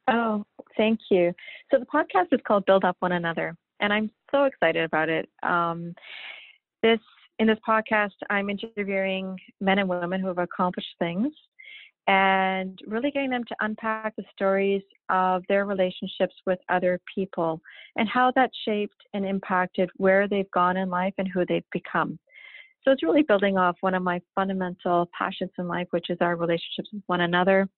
[0.09, 0.45] Oh,
[0.77, 1.33] thank you.
[1.69, 5.27] So the podcast is called Build Up One Another, and I'm so excited about it.
[5.43, 5.93] Um,
[6.81, 6.99] this
[7.39, 11.33] in this podcast, I'm interviewing men and women who have accomplished things
[12.07, 17.61] and really getting them to unpack the stories of their relationships with other people
[17.97, 22.17] and how that shaped and impacted where they've gone in life and who they've become.
[22.83, 26.35] So it's really building off one of my fundamental passions in life, which is our
[26.35, 27.69] relationships with one another.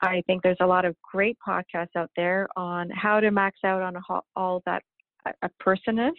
[0.00, 3.82] I think there's a lot of great podcasts out there on how to max out
[3.82, 3.96] on
[4.36, 4.82] all that
[5.42, 6.14] a person is.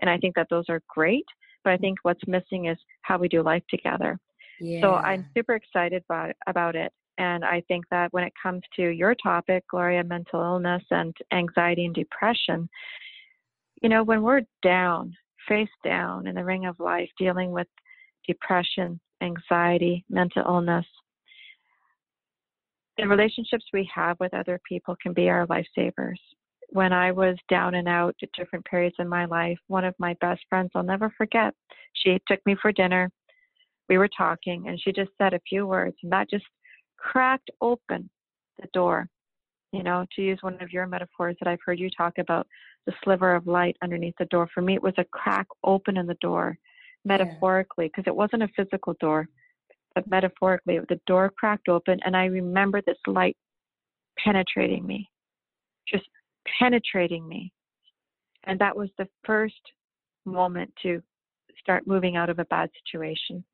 [0.00, 1.26] And I think that those are great.
[1.64, 4.18] But I think what's missing is how we do life together.
[4.60, 4.80] Yeah.
[4.80, 6.92] So I'm super excited about about it.
[7.18, 11.84] And I think that when it comes to your topic, Gloria, mental illness and anxiety
[11.84, 12.68] and depression,
[13.82, 15.14] you know, when we're down,
[15.48, 17.66] face down in the ring of life, dealing with
[18.26, 20.86] depression, anxiety, mental illness,
[22.98, 26.18] the relationships we have with other people can be our lifesavers.
[26.70, 30.14] When I was down and out at different periods in my life, one of my
[30.20, 31.54] best friends I'll never forget,
[31.92, 33.10] she took me for dinner
[33.88, 36.44] we were talking and she just said a few words and that just
[37.02, 38.08] cracked open
[38.60, 39.08] the door.
[39.72, 42.46] You know to use one of your metaphors that i've heard you talk about
[42.84, 46.06] the sliver of light underneath the door for me it was a crack open in
[46.06, 46.58] the door
[47.06, 48.10] metaphorically because yeah.
[48.10, 49.26] it wasn't a physical door
[49.94, 53.34] but metaphorically the door cracked open and i remember this light
[54.22, 55.08] penetrating me
[55.88, 56.04] just
[56.58, 57.52] penetrating me.
[58.44, 59.60] And that was the first
[60.24, 61.02] moment to
[61.60, 63.44] start moving out of a bad situation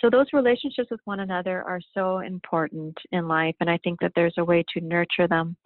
[0.00, 4.12] so those relationships with one another are so important in life, and I think that
[4.14, 5.56] there's a way to nurture them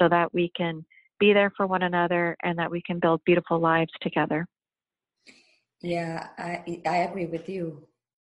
[0.00, 0.84] so that we can
[1.18, 4.46] be there for one another and that we can build beautiful lives together.
[5.82, 7.86] Yeah, I I agree with you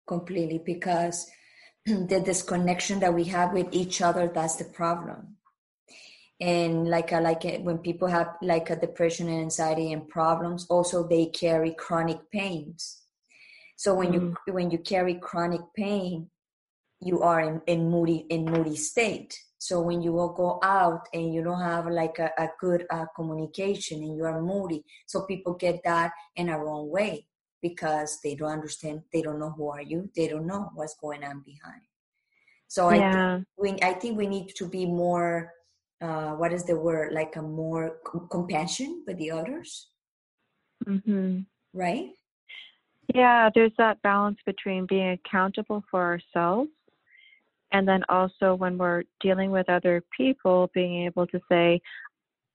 [0.08, 1.30] completely because
[1.86, 5.38] the disconnection that we have with each other that's the problem
[6.40, 11.08] and like a, like when people have like a depression and anxiety and problems also
[11.08, 13.02] they carry chronic pains
[13.78, 14.14] so when mm.
[14.14, 16.30] you when you carry chronic pain,
[17.00, 19.40] you are in, in moody in moody state.
[19.60, 23.06] So when you will go out and you don't have like a, a good uh,
[23.16, 27.28] communication and you are moody, so people get that in a wrong way
[27.62, 31.24] because they don't understand, they don't know who are you, they don't know what's going
[31.24, 31.82] on behind.
[32.68, 33.10] So yeah.
[33.10, 35.54] I think we I think we need to be more.
[36.00, 37.14] Uh, what is the word?
[37.14, 39.90] Like a more com- compassion with the others,
[40.86, 41.40] mm-hmm.
[41.74, 42.10] right?
[43.14, 46.70] Yeah, there's that balance between being accountable for ourselves
[47.72, 51.82] and then also when we're dealing with other people, being able to say,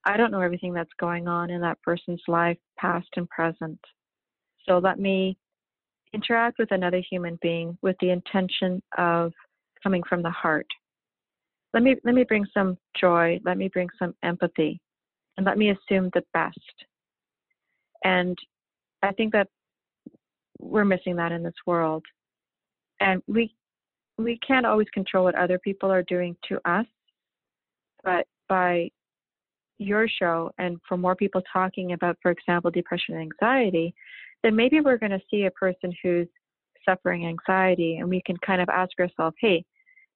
[0.05, 3.79] I don't know everything that's going on in that person's life, past and present.
[4.67, 5.37] So let me
[6.13, 9.33] interact with another human being with the intention of
[9.81, 10.67] coming from the heart.
[11.73, 14.79] Let me let me bring some joy, let me bring some empathy,
[15.37, 16.59] and let me assume the best.
[18.03, 18.37] And
[19.01, 19.47] I think that
[20.63, 22.03] we're missing that in this world.
[22.99, 23.53] And we
[24.17, 26.85] we can't always control what other people are doing to us,
[28.03, 28.89] but by
[29.79, 33.93] your show and for more people talking about, for example, depression and anxiety,
[34.43, 36.27] then maybe we're going to see a person who's
[36.87, 39.65] suffering anxiety and we can kind of ask ourselves, hey,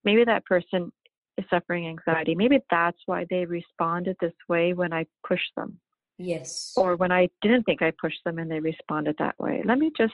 [0.03, 0.91] maybe that person
[1.37, 2.35] is suffering anxiety.
[2.35, 5.79] Maybe that's why they responded this way when I pushed them.
[6.17, 6.73] Yes.
[6.75, 9.61] Or when I didn't think I pushed them and they responded that way.
[9.65, 10.13] Let me just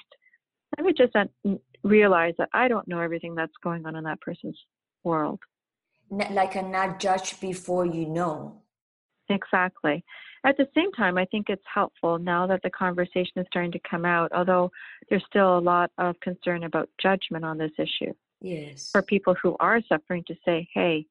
[0.77, 1.13] let me just
[1.83, 4.57] realize that I don't know everything that's going on in that person's
[5.03, 5.39] world.
[6.09, 8.61] Like a not judge before you know.
[9.29, 10.03] Exactly.
[10.45, 13.79] At the same time, I think it's helpful now that the conversation is starting to
[13.89, 14.69] come out, although
[15.09, 18.13] there's still a lot of concern about judgment on this issue.
[18.41, 18.91] Yes.
[18.91, 21.05] For people who are suffering to say, hey,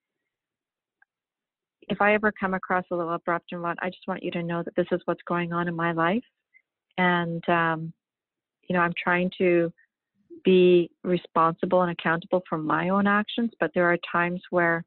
[1.88, 4.42] if I ever come across a little abrupt and what, I just want you to
[4.42, 6.24] know that this is what's going on in my life.
[6.98, 7.92] And, um,
[8.68, 9.72] you know, I'm trying to
[10.44, 14.84] be responsible and accountable for my own actions, but there are times where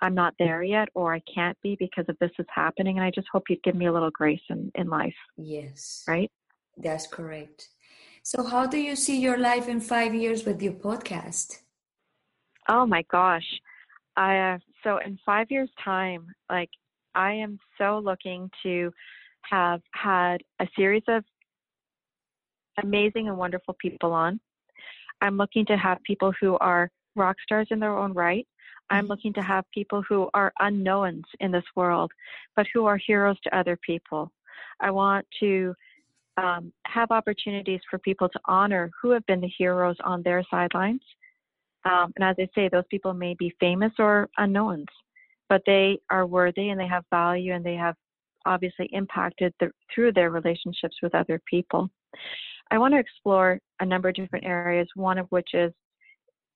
[0.00, 2.98] I'm not there yet or I can't be because of this is happening.
[2.98, 5.14] And I just hope you'd give me a little grace in, in life.
[5.36, 6.04] Yes.
[6.06, 6.30] Right?
[6.76, 7.68] That's correct.
[8.22, 11.58] So, how do you see your life in five years with your podcast?
[12.68, 13.46] Oh my gosh.
[14.16, 16.70] I, uh, so in five years' time, like
[17.14, 18.92] I am so looking to
[19.42, 21.24] have had a series of
[22.82, 24.40] amazing and wonderful people on.
[25.20, 28.46] I'm looking to have people who are rock stars in their own right.
[28.90, 32.12] I'm looking to have people who are unknowns in this world,
[32.56, 34.30] but who are heroes to other people.
[34.80, 35.74] I want to
[36.36, 41.00] um, have opportunities for people to honor who have been the heroes on their sidelines.
[41.84, 44.86] Um, and as I say, those people may be famous or unknowns,
[45.48, 47.94] but they are worthy and they have value and they have
[48.46, 51.88] obviously impacted the, through their relationships with other people.
[52.70, 55.72] I want to explore a number of different areas, one of which is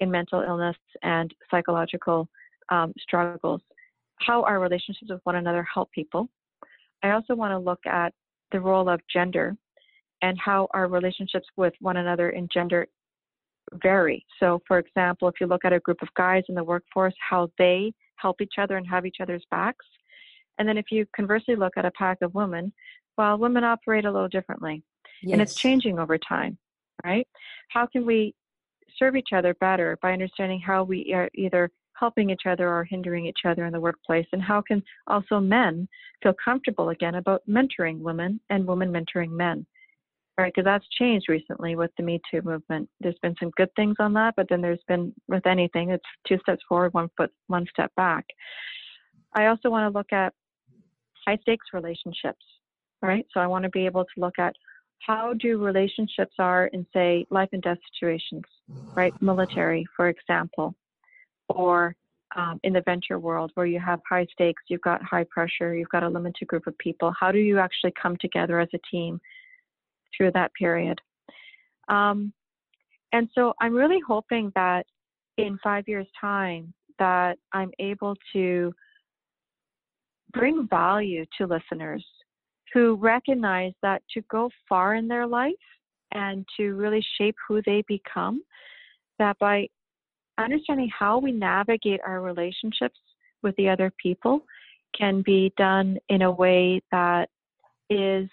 [0.00, 2.28] in mental illness and psychological
[2.70, 3.61] um, struggles,
[4.20, 6.28] how our relationships with one another help people.
[7.02, 8.12] I also want to look at
[8.52, 9.56] the role of gender
[10.22, 12.86] and how our relationships with one another in gender
[13.82, 14.24] vary.
[14.40, 17.50] So, for example, if you look at a group of guys in the workforce, how
[17.59, 19.86] they help each other and have each other's backs.
[20.59, 22.72] And then if you conversely look at a pack of women,
[23.16, 24.82] well, women operate a little differently.
[25.23, 25.33] Yes.
[25.33, 26.59] And it's changing over time,
[27.05, 27.27] right?
[27.69, 28.35] How can we
[28.99, 33.27] serve each other better by understanding how we are either helping each other or hindering
[33.27, 34.27] each other in the workplace?
[34.33, 35.89] And how can also men
[36.23, 39.66] feel comfortable again about mentoring women and women mentoring men?
[40.39, 42.89] Right, because that's changed recently with the Me Too movement.
[43.01, 46.39] There's been some good things on that, but then there's been with anything, it's two
[46.43, 48.25] steps forward, one foot, one step back.
[49.35, 50.33] I also want to look at
[51.27, 52.45] high stakes relationships,
[53.03, 53.27] right?
[53.35, 54.55] So I want to be able to look at
[55.07, 58.44] how do relationships are in say life and death situations
[58.96, 59.14] right?
[59.20, 60.74] Military for example
[61.49, 61.94] or
[62.36, 65.88] um, in the venture world where you have high stakes you've got high pressure you've
[65.88, 67.12] got a limited group of people.
[67.18, 69.20] How do you actually come together as a team
[70.16, 71.01] through that period?
[71.88, 72.32] Um,
[73.12, 74.84] and so i'm really hoping that
[75.36, 78.72] in five years time that i'm able to
[80.32, 82.05] bring value to listeners
[82.73, 85.53] who recognize that to go far in their life
[86.12, 88.43] and to really shape who they become,
[89.19, 89.69] that by
[90.39, 92.99] understanding how we navigate our relationships
[93.43, 94.45] with the other people
[94.97, 97.29] can be done in a way that
[97.91, 98.29] is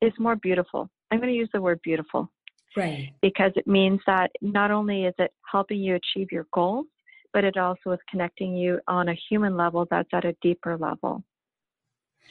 [0.00, 0.90] is more beautiful.
[1.10, 2.30] I'm going to use the word beautiful.
[2.76, 3.12] Right.
[3.22, 6.86] Because it means that not only is it helping you achieve your goals,
[7.32, 11.22] but it also is connecting you on a human level that's at a deeper level.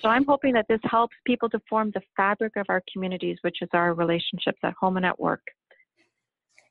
[0.02, 3.62] So I'm hoping that this helps people to form the fabric of our communities, which
[3.62, 5.41] is our relationships at home and at work.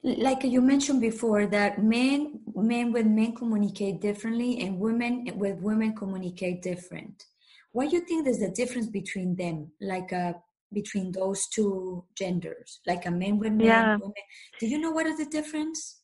[0.03, 5.95] Like you mentioned before, that men men with men communicate differently, and women with women
[5.95, 7.25] communicate different.
[7.71, 10.33] What do you think is the difference between them, like uh,
[10.73, 13.67] between those two genders, like a men with men?
[13.67, 13.97] Yeah.
[13.97, 14.13] Women.
[14.59, 16.01] Do you know what is the difference?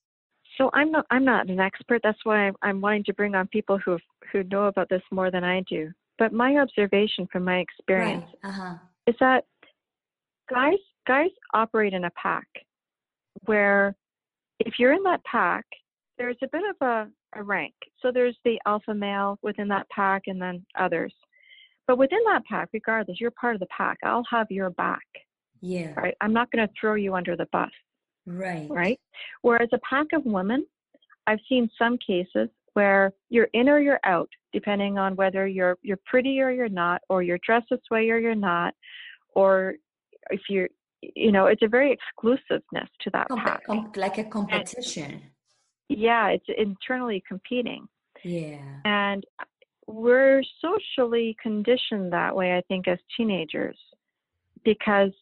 [0.56, 2.00] So I'm not I'm not an expert.
[2.04, 3.98] That's why I'm, I'm wanting to bring on people who
[4.30, 5.90] who know about this more than I do.
[6.18, 8.50] But my observation from my experience right.
[8.50, 8.74] uh-huh.
[9.06, 9.44] is that
[10.50, 12.46] guys guys operate in a pack
[13.46, 13.94] where
[14.60, 15.64] if you're in that pack,
[16.18, 17.08] there's a bit of a,
[17.38, 17.74] a rank.
[18.02, 21.14] So there's the alpha male within that pack and then others.
[21.86, 23.98] But within that pack, regardless, you're part of the pack.
[24.02, 25.06] I'll have your back.
[25.60, 25.94] Yeah.
[25.96, 26.14] Right.
[26.20, 27.70] I'm not going to throw you under the bus.
[28.26, 28.68] Right.
[28.68, 29.00] Right.
[29.42, 30.66] Whereas a pack of women,
[31.26, 32.48] I've seen some cases
[32.78, 37.00] where you're in or you're out, depending on whether you're you're pretty or you're not,
[37.08, 38.72] or you're dressed this way or you're not,
[39.34, 39.74] or
[40.30, 40.68] if you're
[41.00, 43.64] you know, it's a very exclusiveness to that Com- pack.
[43.66, 45.10] Com- like a competition.
[45.12, 45.22] And,
[45.88, 47.86] yeah, it's internally competing.
[48.24, 48.58] Yeah.
[48.84, 49.24] And
[49.86, 53.78] we're socially conditioned that way, I think, as teenagers,
[54.64, 55.14] because,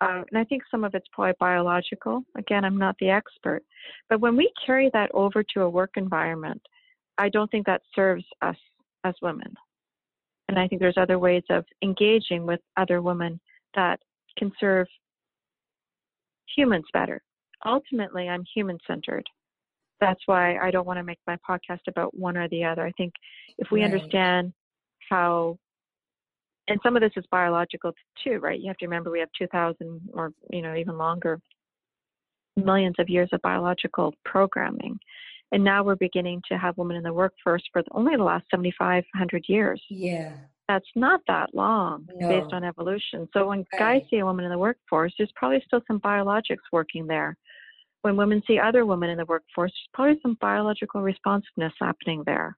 [0.00, 2.22] uh, and I think some of it's probably biological.
[2.36, 3.62] Again, I'm not the expert,
[4.08, 6.62] but when we carry that over to a work environment,
[7.18, 8.56] I don't think that serves us
[9.04, 9.54] as women.
[10.48, 13.40] And I think there's other ways of engaging with other women
[13.74, 14.00] that
[14.36, 14.86] can serve
[16.54, 17.22] humans better.
[17.64, 19.26] ultimately I'm human centered.
[20.00, 22.84] That's why I don't want to make my podcast about one or the other.
[22.84, 23.12] I think
[23.58, 23.92] if we right.
[23.92, 24.52] understand
[25.08, 25.58] how
[26.68, 27.92] and some of this is biological
[28.22, 28.58] too, right?
[28.60, 31.40] You have to remember we have 2,000 or you know even longer
[32.56, 34.98] millions of years of biological programming,
[35.52, 39.44] and now we're beginning to have women in the workforce for only the last 7,500
[39.48, 39.82] years.
[39.88, 40.32] Yeah,
[40.68, 42.28] that's not that long no.
[42.28, 43.28] based on evolution.
[43.32, 43.78] So when right.
[43.78, 47.36] guys see a woman in the workforce, there's probably still some biologics working there.
[48.02, 52.56] When women see other women in the workforce, there's probably some biological responsiveness happening there.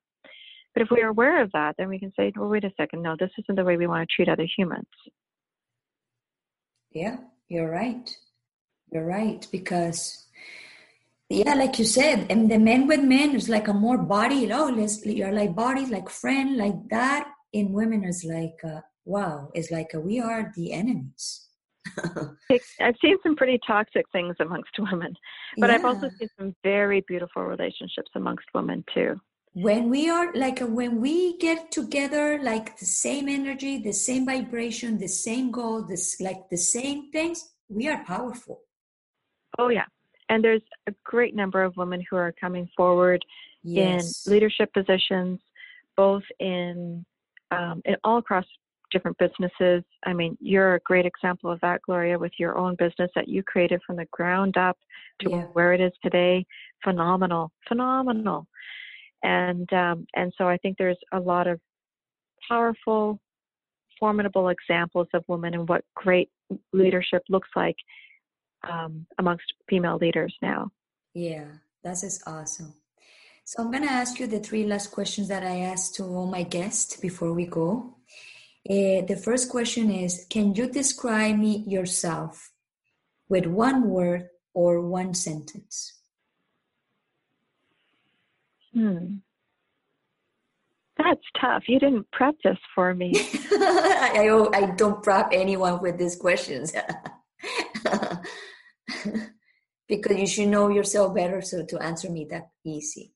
[0.75, 3.03] But if we are aware of that, then we can say, well, wait a second,
[3.03, 4.87] no, this isn't the way we want to treat other humans.
[6.91, 7.17] Yeah,
[7.49, 8.11] you're right.
[8.93, 9.47] You're right.
[9.53, 10.24] Because,
[11.29, 14.73] yeah, like you said, and the men with men is like a more body, oh,
[14.75, 17.29] let's, you're like body, like friend, like that.
[17.53, 21.47] In women is like, uh, wow, it's like uh, we are the enemies.
[22.81, 25.15] I've seen some pretty toxic things amongst women,
[25.59, 25.77] but yeah.
[25.77, 29.21] I've also seen some very beautiful relationships amongst women too
[29.55, 34.99] when we are like when we get together like the same energy the same vibration
[34.99, 38.63] the same goal this like the same things we are powerful
[39.59, 39.85] oh yeah
[40.29, 43.25] and there's a great number of women who are coming forward
[43.63, 44.27] yes.
[44.27, 45.41] in leadership positions
[45.97, 47.05] both in
[47.51, 48.45] um, in all across
[48.91, 53.11] different businesses i mean you're a great example of that gloria with your own business
[53.15, 54.79] that you created from the ground up
[55.21, 55.43] to yeah.
[55.53, 56.45] where it is today
[56.85, 58.47] phenomenal phenomenal
[59.25, 61.59] and um, and so I think there's a lot of
[62.47, 63.19] powerful,
[63.99, 66.29] formidable examples of women and what great
[66.73, 67.77] leadership looks like
[68.71, 70.71] um, amongst female leaders now.
[71.15, 71.47] Yeah,
[71.83, 72.75] that is awesome.
[73.45, 76.27] So I'm going to ask you the three last questions that I asked to all
[76.27, 77.97] my guests before we go.
[78.69, 82.53] Uh, the first question is Can you describe me yourself
[83.29, 86.01] with one word or one sentence?
[88.73, 89.17] Hmm.
[90.97, 91.65] That's tough.
[91.69, 93.13] You didn't prep this for me.
[93.17, 96.73] I, I don't prep anyone with these questions.
[99.89, 103.13] because you should know yourself better so to answer me that easy.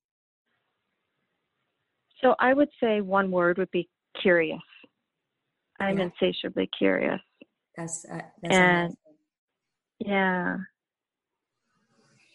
[2.20, 3.89] So I would say one word would be
[4.20, 4.61] curious.
[5.80, 6.09] I'm yeah.
[6.11, 7.20] insatiably curious.
[7.76, 8.97] That's, uh, that's and
[10.01, 10.57] yeah.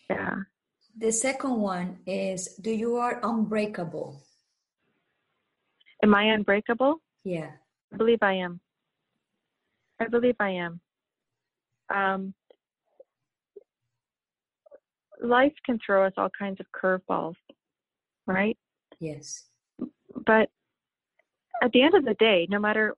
[0.10, 0.36] Yeah.
[0.98, 4.22] The second one is do you are unbreakable?
[6.04, 7.02] Am I unbreakable?
[7.24, 7.52] Yeah.
[7.94, 8.60] I believe I am.
[10.00, 10.82] I believe I am.
[11.94, 12.34] Um,
[15.24, 17.36] life can throw us all kinds of curveballs,
[18.28, 18.58] right?
[19.00, 19.46] Yes.
[20.26, 20.50] But
[21.62, 22.96] at the end of the day, no matter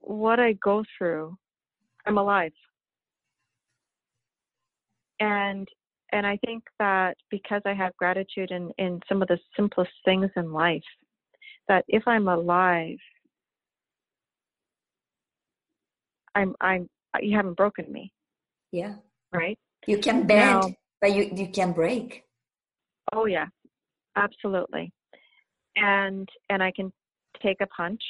[0.00, 1.36] what I go through,
[2.06, 2.52] I'm alive.
[5.20, 5.68] And
[6.12, 10.30] and I think that because I have gratitude in, in some of the simplest things
[10.36, 10.84] in life,
[11.68, 12.98] that if I'm alive,
[16.34, 16.88] I'm I'm
[17.20, 18.12] you haven't broken me.
[18.72, 18.96] Yeah.
[19.32, 19.58] Right?
[19.86, 22.24] You can bend, now, but you you can break.
[23.12, 23.46] Oh yeah.
[24.16, 24.92] Absolutely.
[25.76, 26.92] And and I can
[27.42, 28.02] take a punch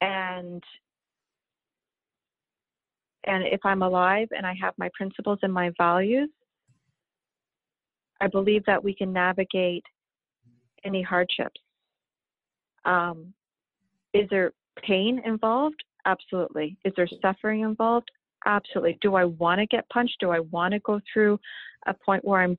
[0.00, 0.62] and
[3.24, 6.30] and if I'm alive and I have my principles and my values,
[8.20, 9.84] I believe that we can navigate
[10.84, 11.60] any hardships.
[12.84, 13.34] Um,
[14.14, 15.82] is there pain involved?
[16.04, 16.78] Absolutely.
[16.84, 18.10] Is there suffering involved?
[18.46, 18.96] Absolutely.
[19.02, 20.16] Do I want to get punched?
[20.20, 21.38] Do I want to go through
[21.86, 22.56] a point where I'm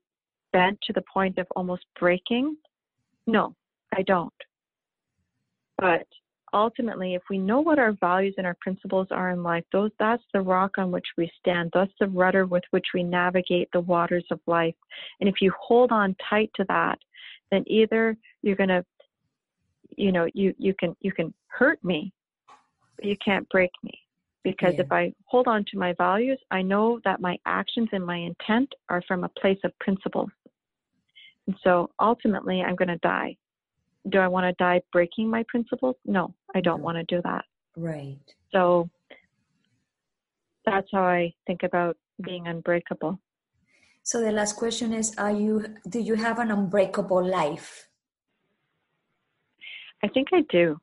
[0.52, 2.58] bent to the point of almost breaking?
[3.26, 3.56] No,
[3.96, 4.34] I don't.
[5.78, 6.06] But
[6.54, 10.24] ultimately, if we know what our values and our principles are in life, those that's
[10.34, 11.72] the rock on which we stand.
[11.74, 14.76] That's the rudder with which we navigate the waters of life.
[15.22, 17.00] And if you hold on tight to that,
[17.50, 18.84] then either you're going to,
[19.96, 22.12] you know, you you can you can hurt me,
[22.98, 23.94] but you can't break me.
[24.52, 24.82] Because yeah.
[24.82, 28.74] if I hold on to my values, I know that my actions and my intent
[28.90, 30.30] are from a place of principles.
[31.48, 33.38] And so ultimately, I'm going to die
[34.10, 35.96] do I want to die breaking my principles?
[36.06, 37.46] No, I don't want to do that.
[37.76, 38.20] Right.
[38.52, 38.90] So
[40.66, 43.20] that's how I think about being unbreakable.
[44.04, 47.90] So the last question is are you do you have an unbreakable life?
[50.04, 50.78] I think I do.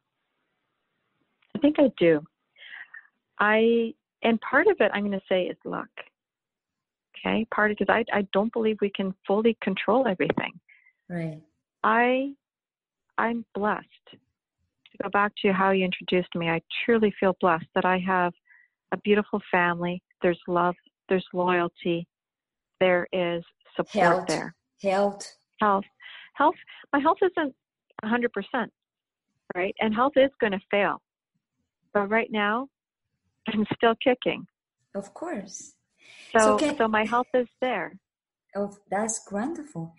[1.57, 2.23] I think I do.
[3.41, 5.89] I and part of it I'm going to say is luck.
[7.19, 7.47] Okay?
[7.55, 10.53] Part of because I I don't believe we can fully control everything.
[11.09, 11.41] Right.
[11.83, 12.33] I
[13.19, 13.87] I'm blessed.
[14.11, 18.33] To go back to how you introduced me, I truly feel blessed that I have
[18.93, 20.01] a beautiful family.
[20.23, 20.77] There's love,
[21.09, 22.07] there's loyalty,
[22.81, 23.43] there is
[23.77, 24.55] support health, there.
[24.83, 25.37] Health.
[25.61, 25.85] Health.
[26.35, 26.55] Health.
[26.93, 27.55] My health isn't
[28.05, 28.69] 100%,
[29.57, 29.75] right?
[29.81, 31.01] And health is going to fail.
[31.93, 32.69] But right now,
[33.49, 34.47] I'm still kicking.
[34.95, 35.73] Of course.
[36.33, 37.99] So, so, can, so my health is there.
[38.57, 39.95] Oh, that's wonderful.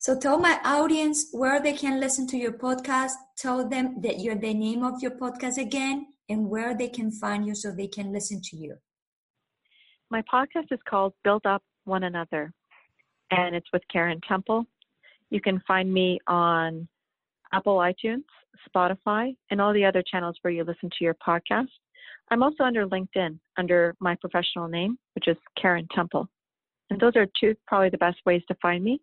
[0.00, 3.12] So tell my audience where they can listen to your podcast.
[3.36, 7.46] Tell them that you're the name of your podcast again and where they can find
[7.46, 8.76] you so they can listen to you.
[10.10, 12.52] My podcast is called Build Up One Another,
[13.30, 14.64] and it's with Karen Temple.
[15.28, 16.88] You can find me on
[17.52, 18.24] Apple iTunes,
[18.68, 21.68] Spotify, and all the other channels where you listen to your podcast.
[22.30, 26.28] I'm also under LinkedIn under my professional name, which is Karen Temple.
[26.88, 29.00] And those are two probably the best ways to find me.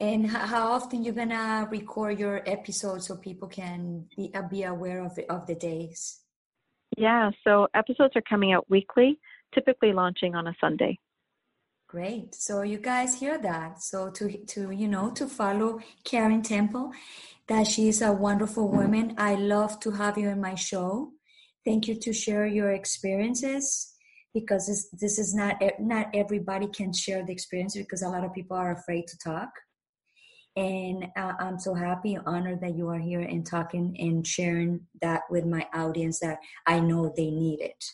[0.00, 5.04] And how often you're gonna record your episodes so people can be, uh, be aware
[5.04, 6.20] of the, of the days?
[6.96, 9.18] Yeah, so episodes are coming out weekly,
[9.54, 10.98] typically launching on a Sunday.
[11.88, 12.34] Great.
[12.34, 13.82] So you guys hear that.
[13.82, 16.92] So to to you know to follow Karen Temple,
[17.46, 19.14] that she's a wonderful woman.
[19.16, 21.12] I love to have you in my show.
[21.68, 23.92] Thank you to share your experiences
[24.32, 28.32] because this this is not not everybody can share the experience because a lot of
[28.32, 29.50] people are afraid to talk.
[30.56, 34.80] And uh, I'm so happy and honored that you are here and talking and sharing
[35.02, 37.84] that with my audience that I know they need it.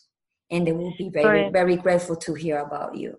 [0.53, 3.19] And they will be very, very grateful to hear about you.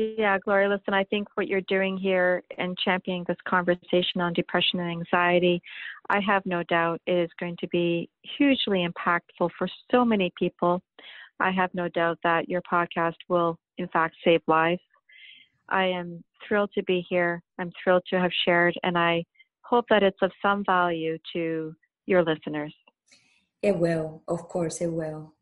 [0.00, 4.78] Yeah, Gloria, listen, I think what you're doing here and championing this conversation on depression
[4.78, 5.60] and anxiety,
[6.08, 10.80] I have no doubt it is going to be hugely impactful for so many people.
[11.40, 14.80] I have no doubt that your podcast will, in fact, save lives.
[15.68, 17.42] I am thrilled to be here.
[17.58, 19.24] I'm thrilled to have shared, and I
[19.62, 21.74] hope that it's of some value to
[22.06, 22.72] your listeners.
[23.62, 25.34] It will, of course, it will.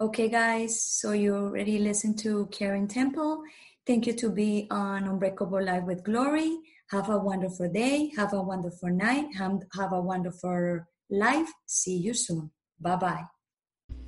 [0.00, 3.42] Okay, guys, so you already listened to Karen Temple.
[3.88, 6.58] Thank you to be on Unbreakable Life with Glory.
[6.90, 8.12] Have a wonderful day.
[8.18, 9.34] Have a wonderful night.
[9.38, 11.48] Have, have a wonderful life.
[11.64, 12.50] See you soon.
[12.78, 13.24] Bye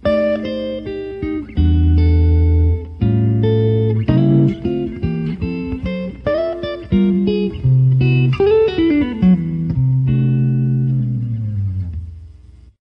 [0.05, 0.99] bye.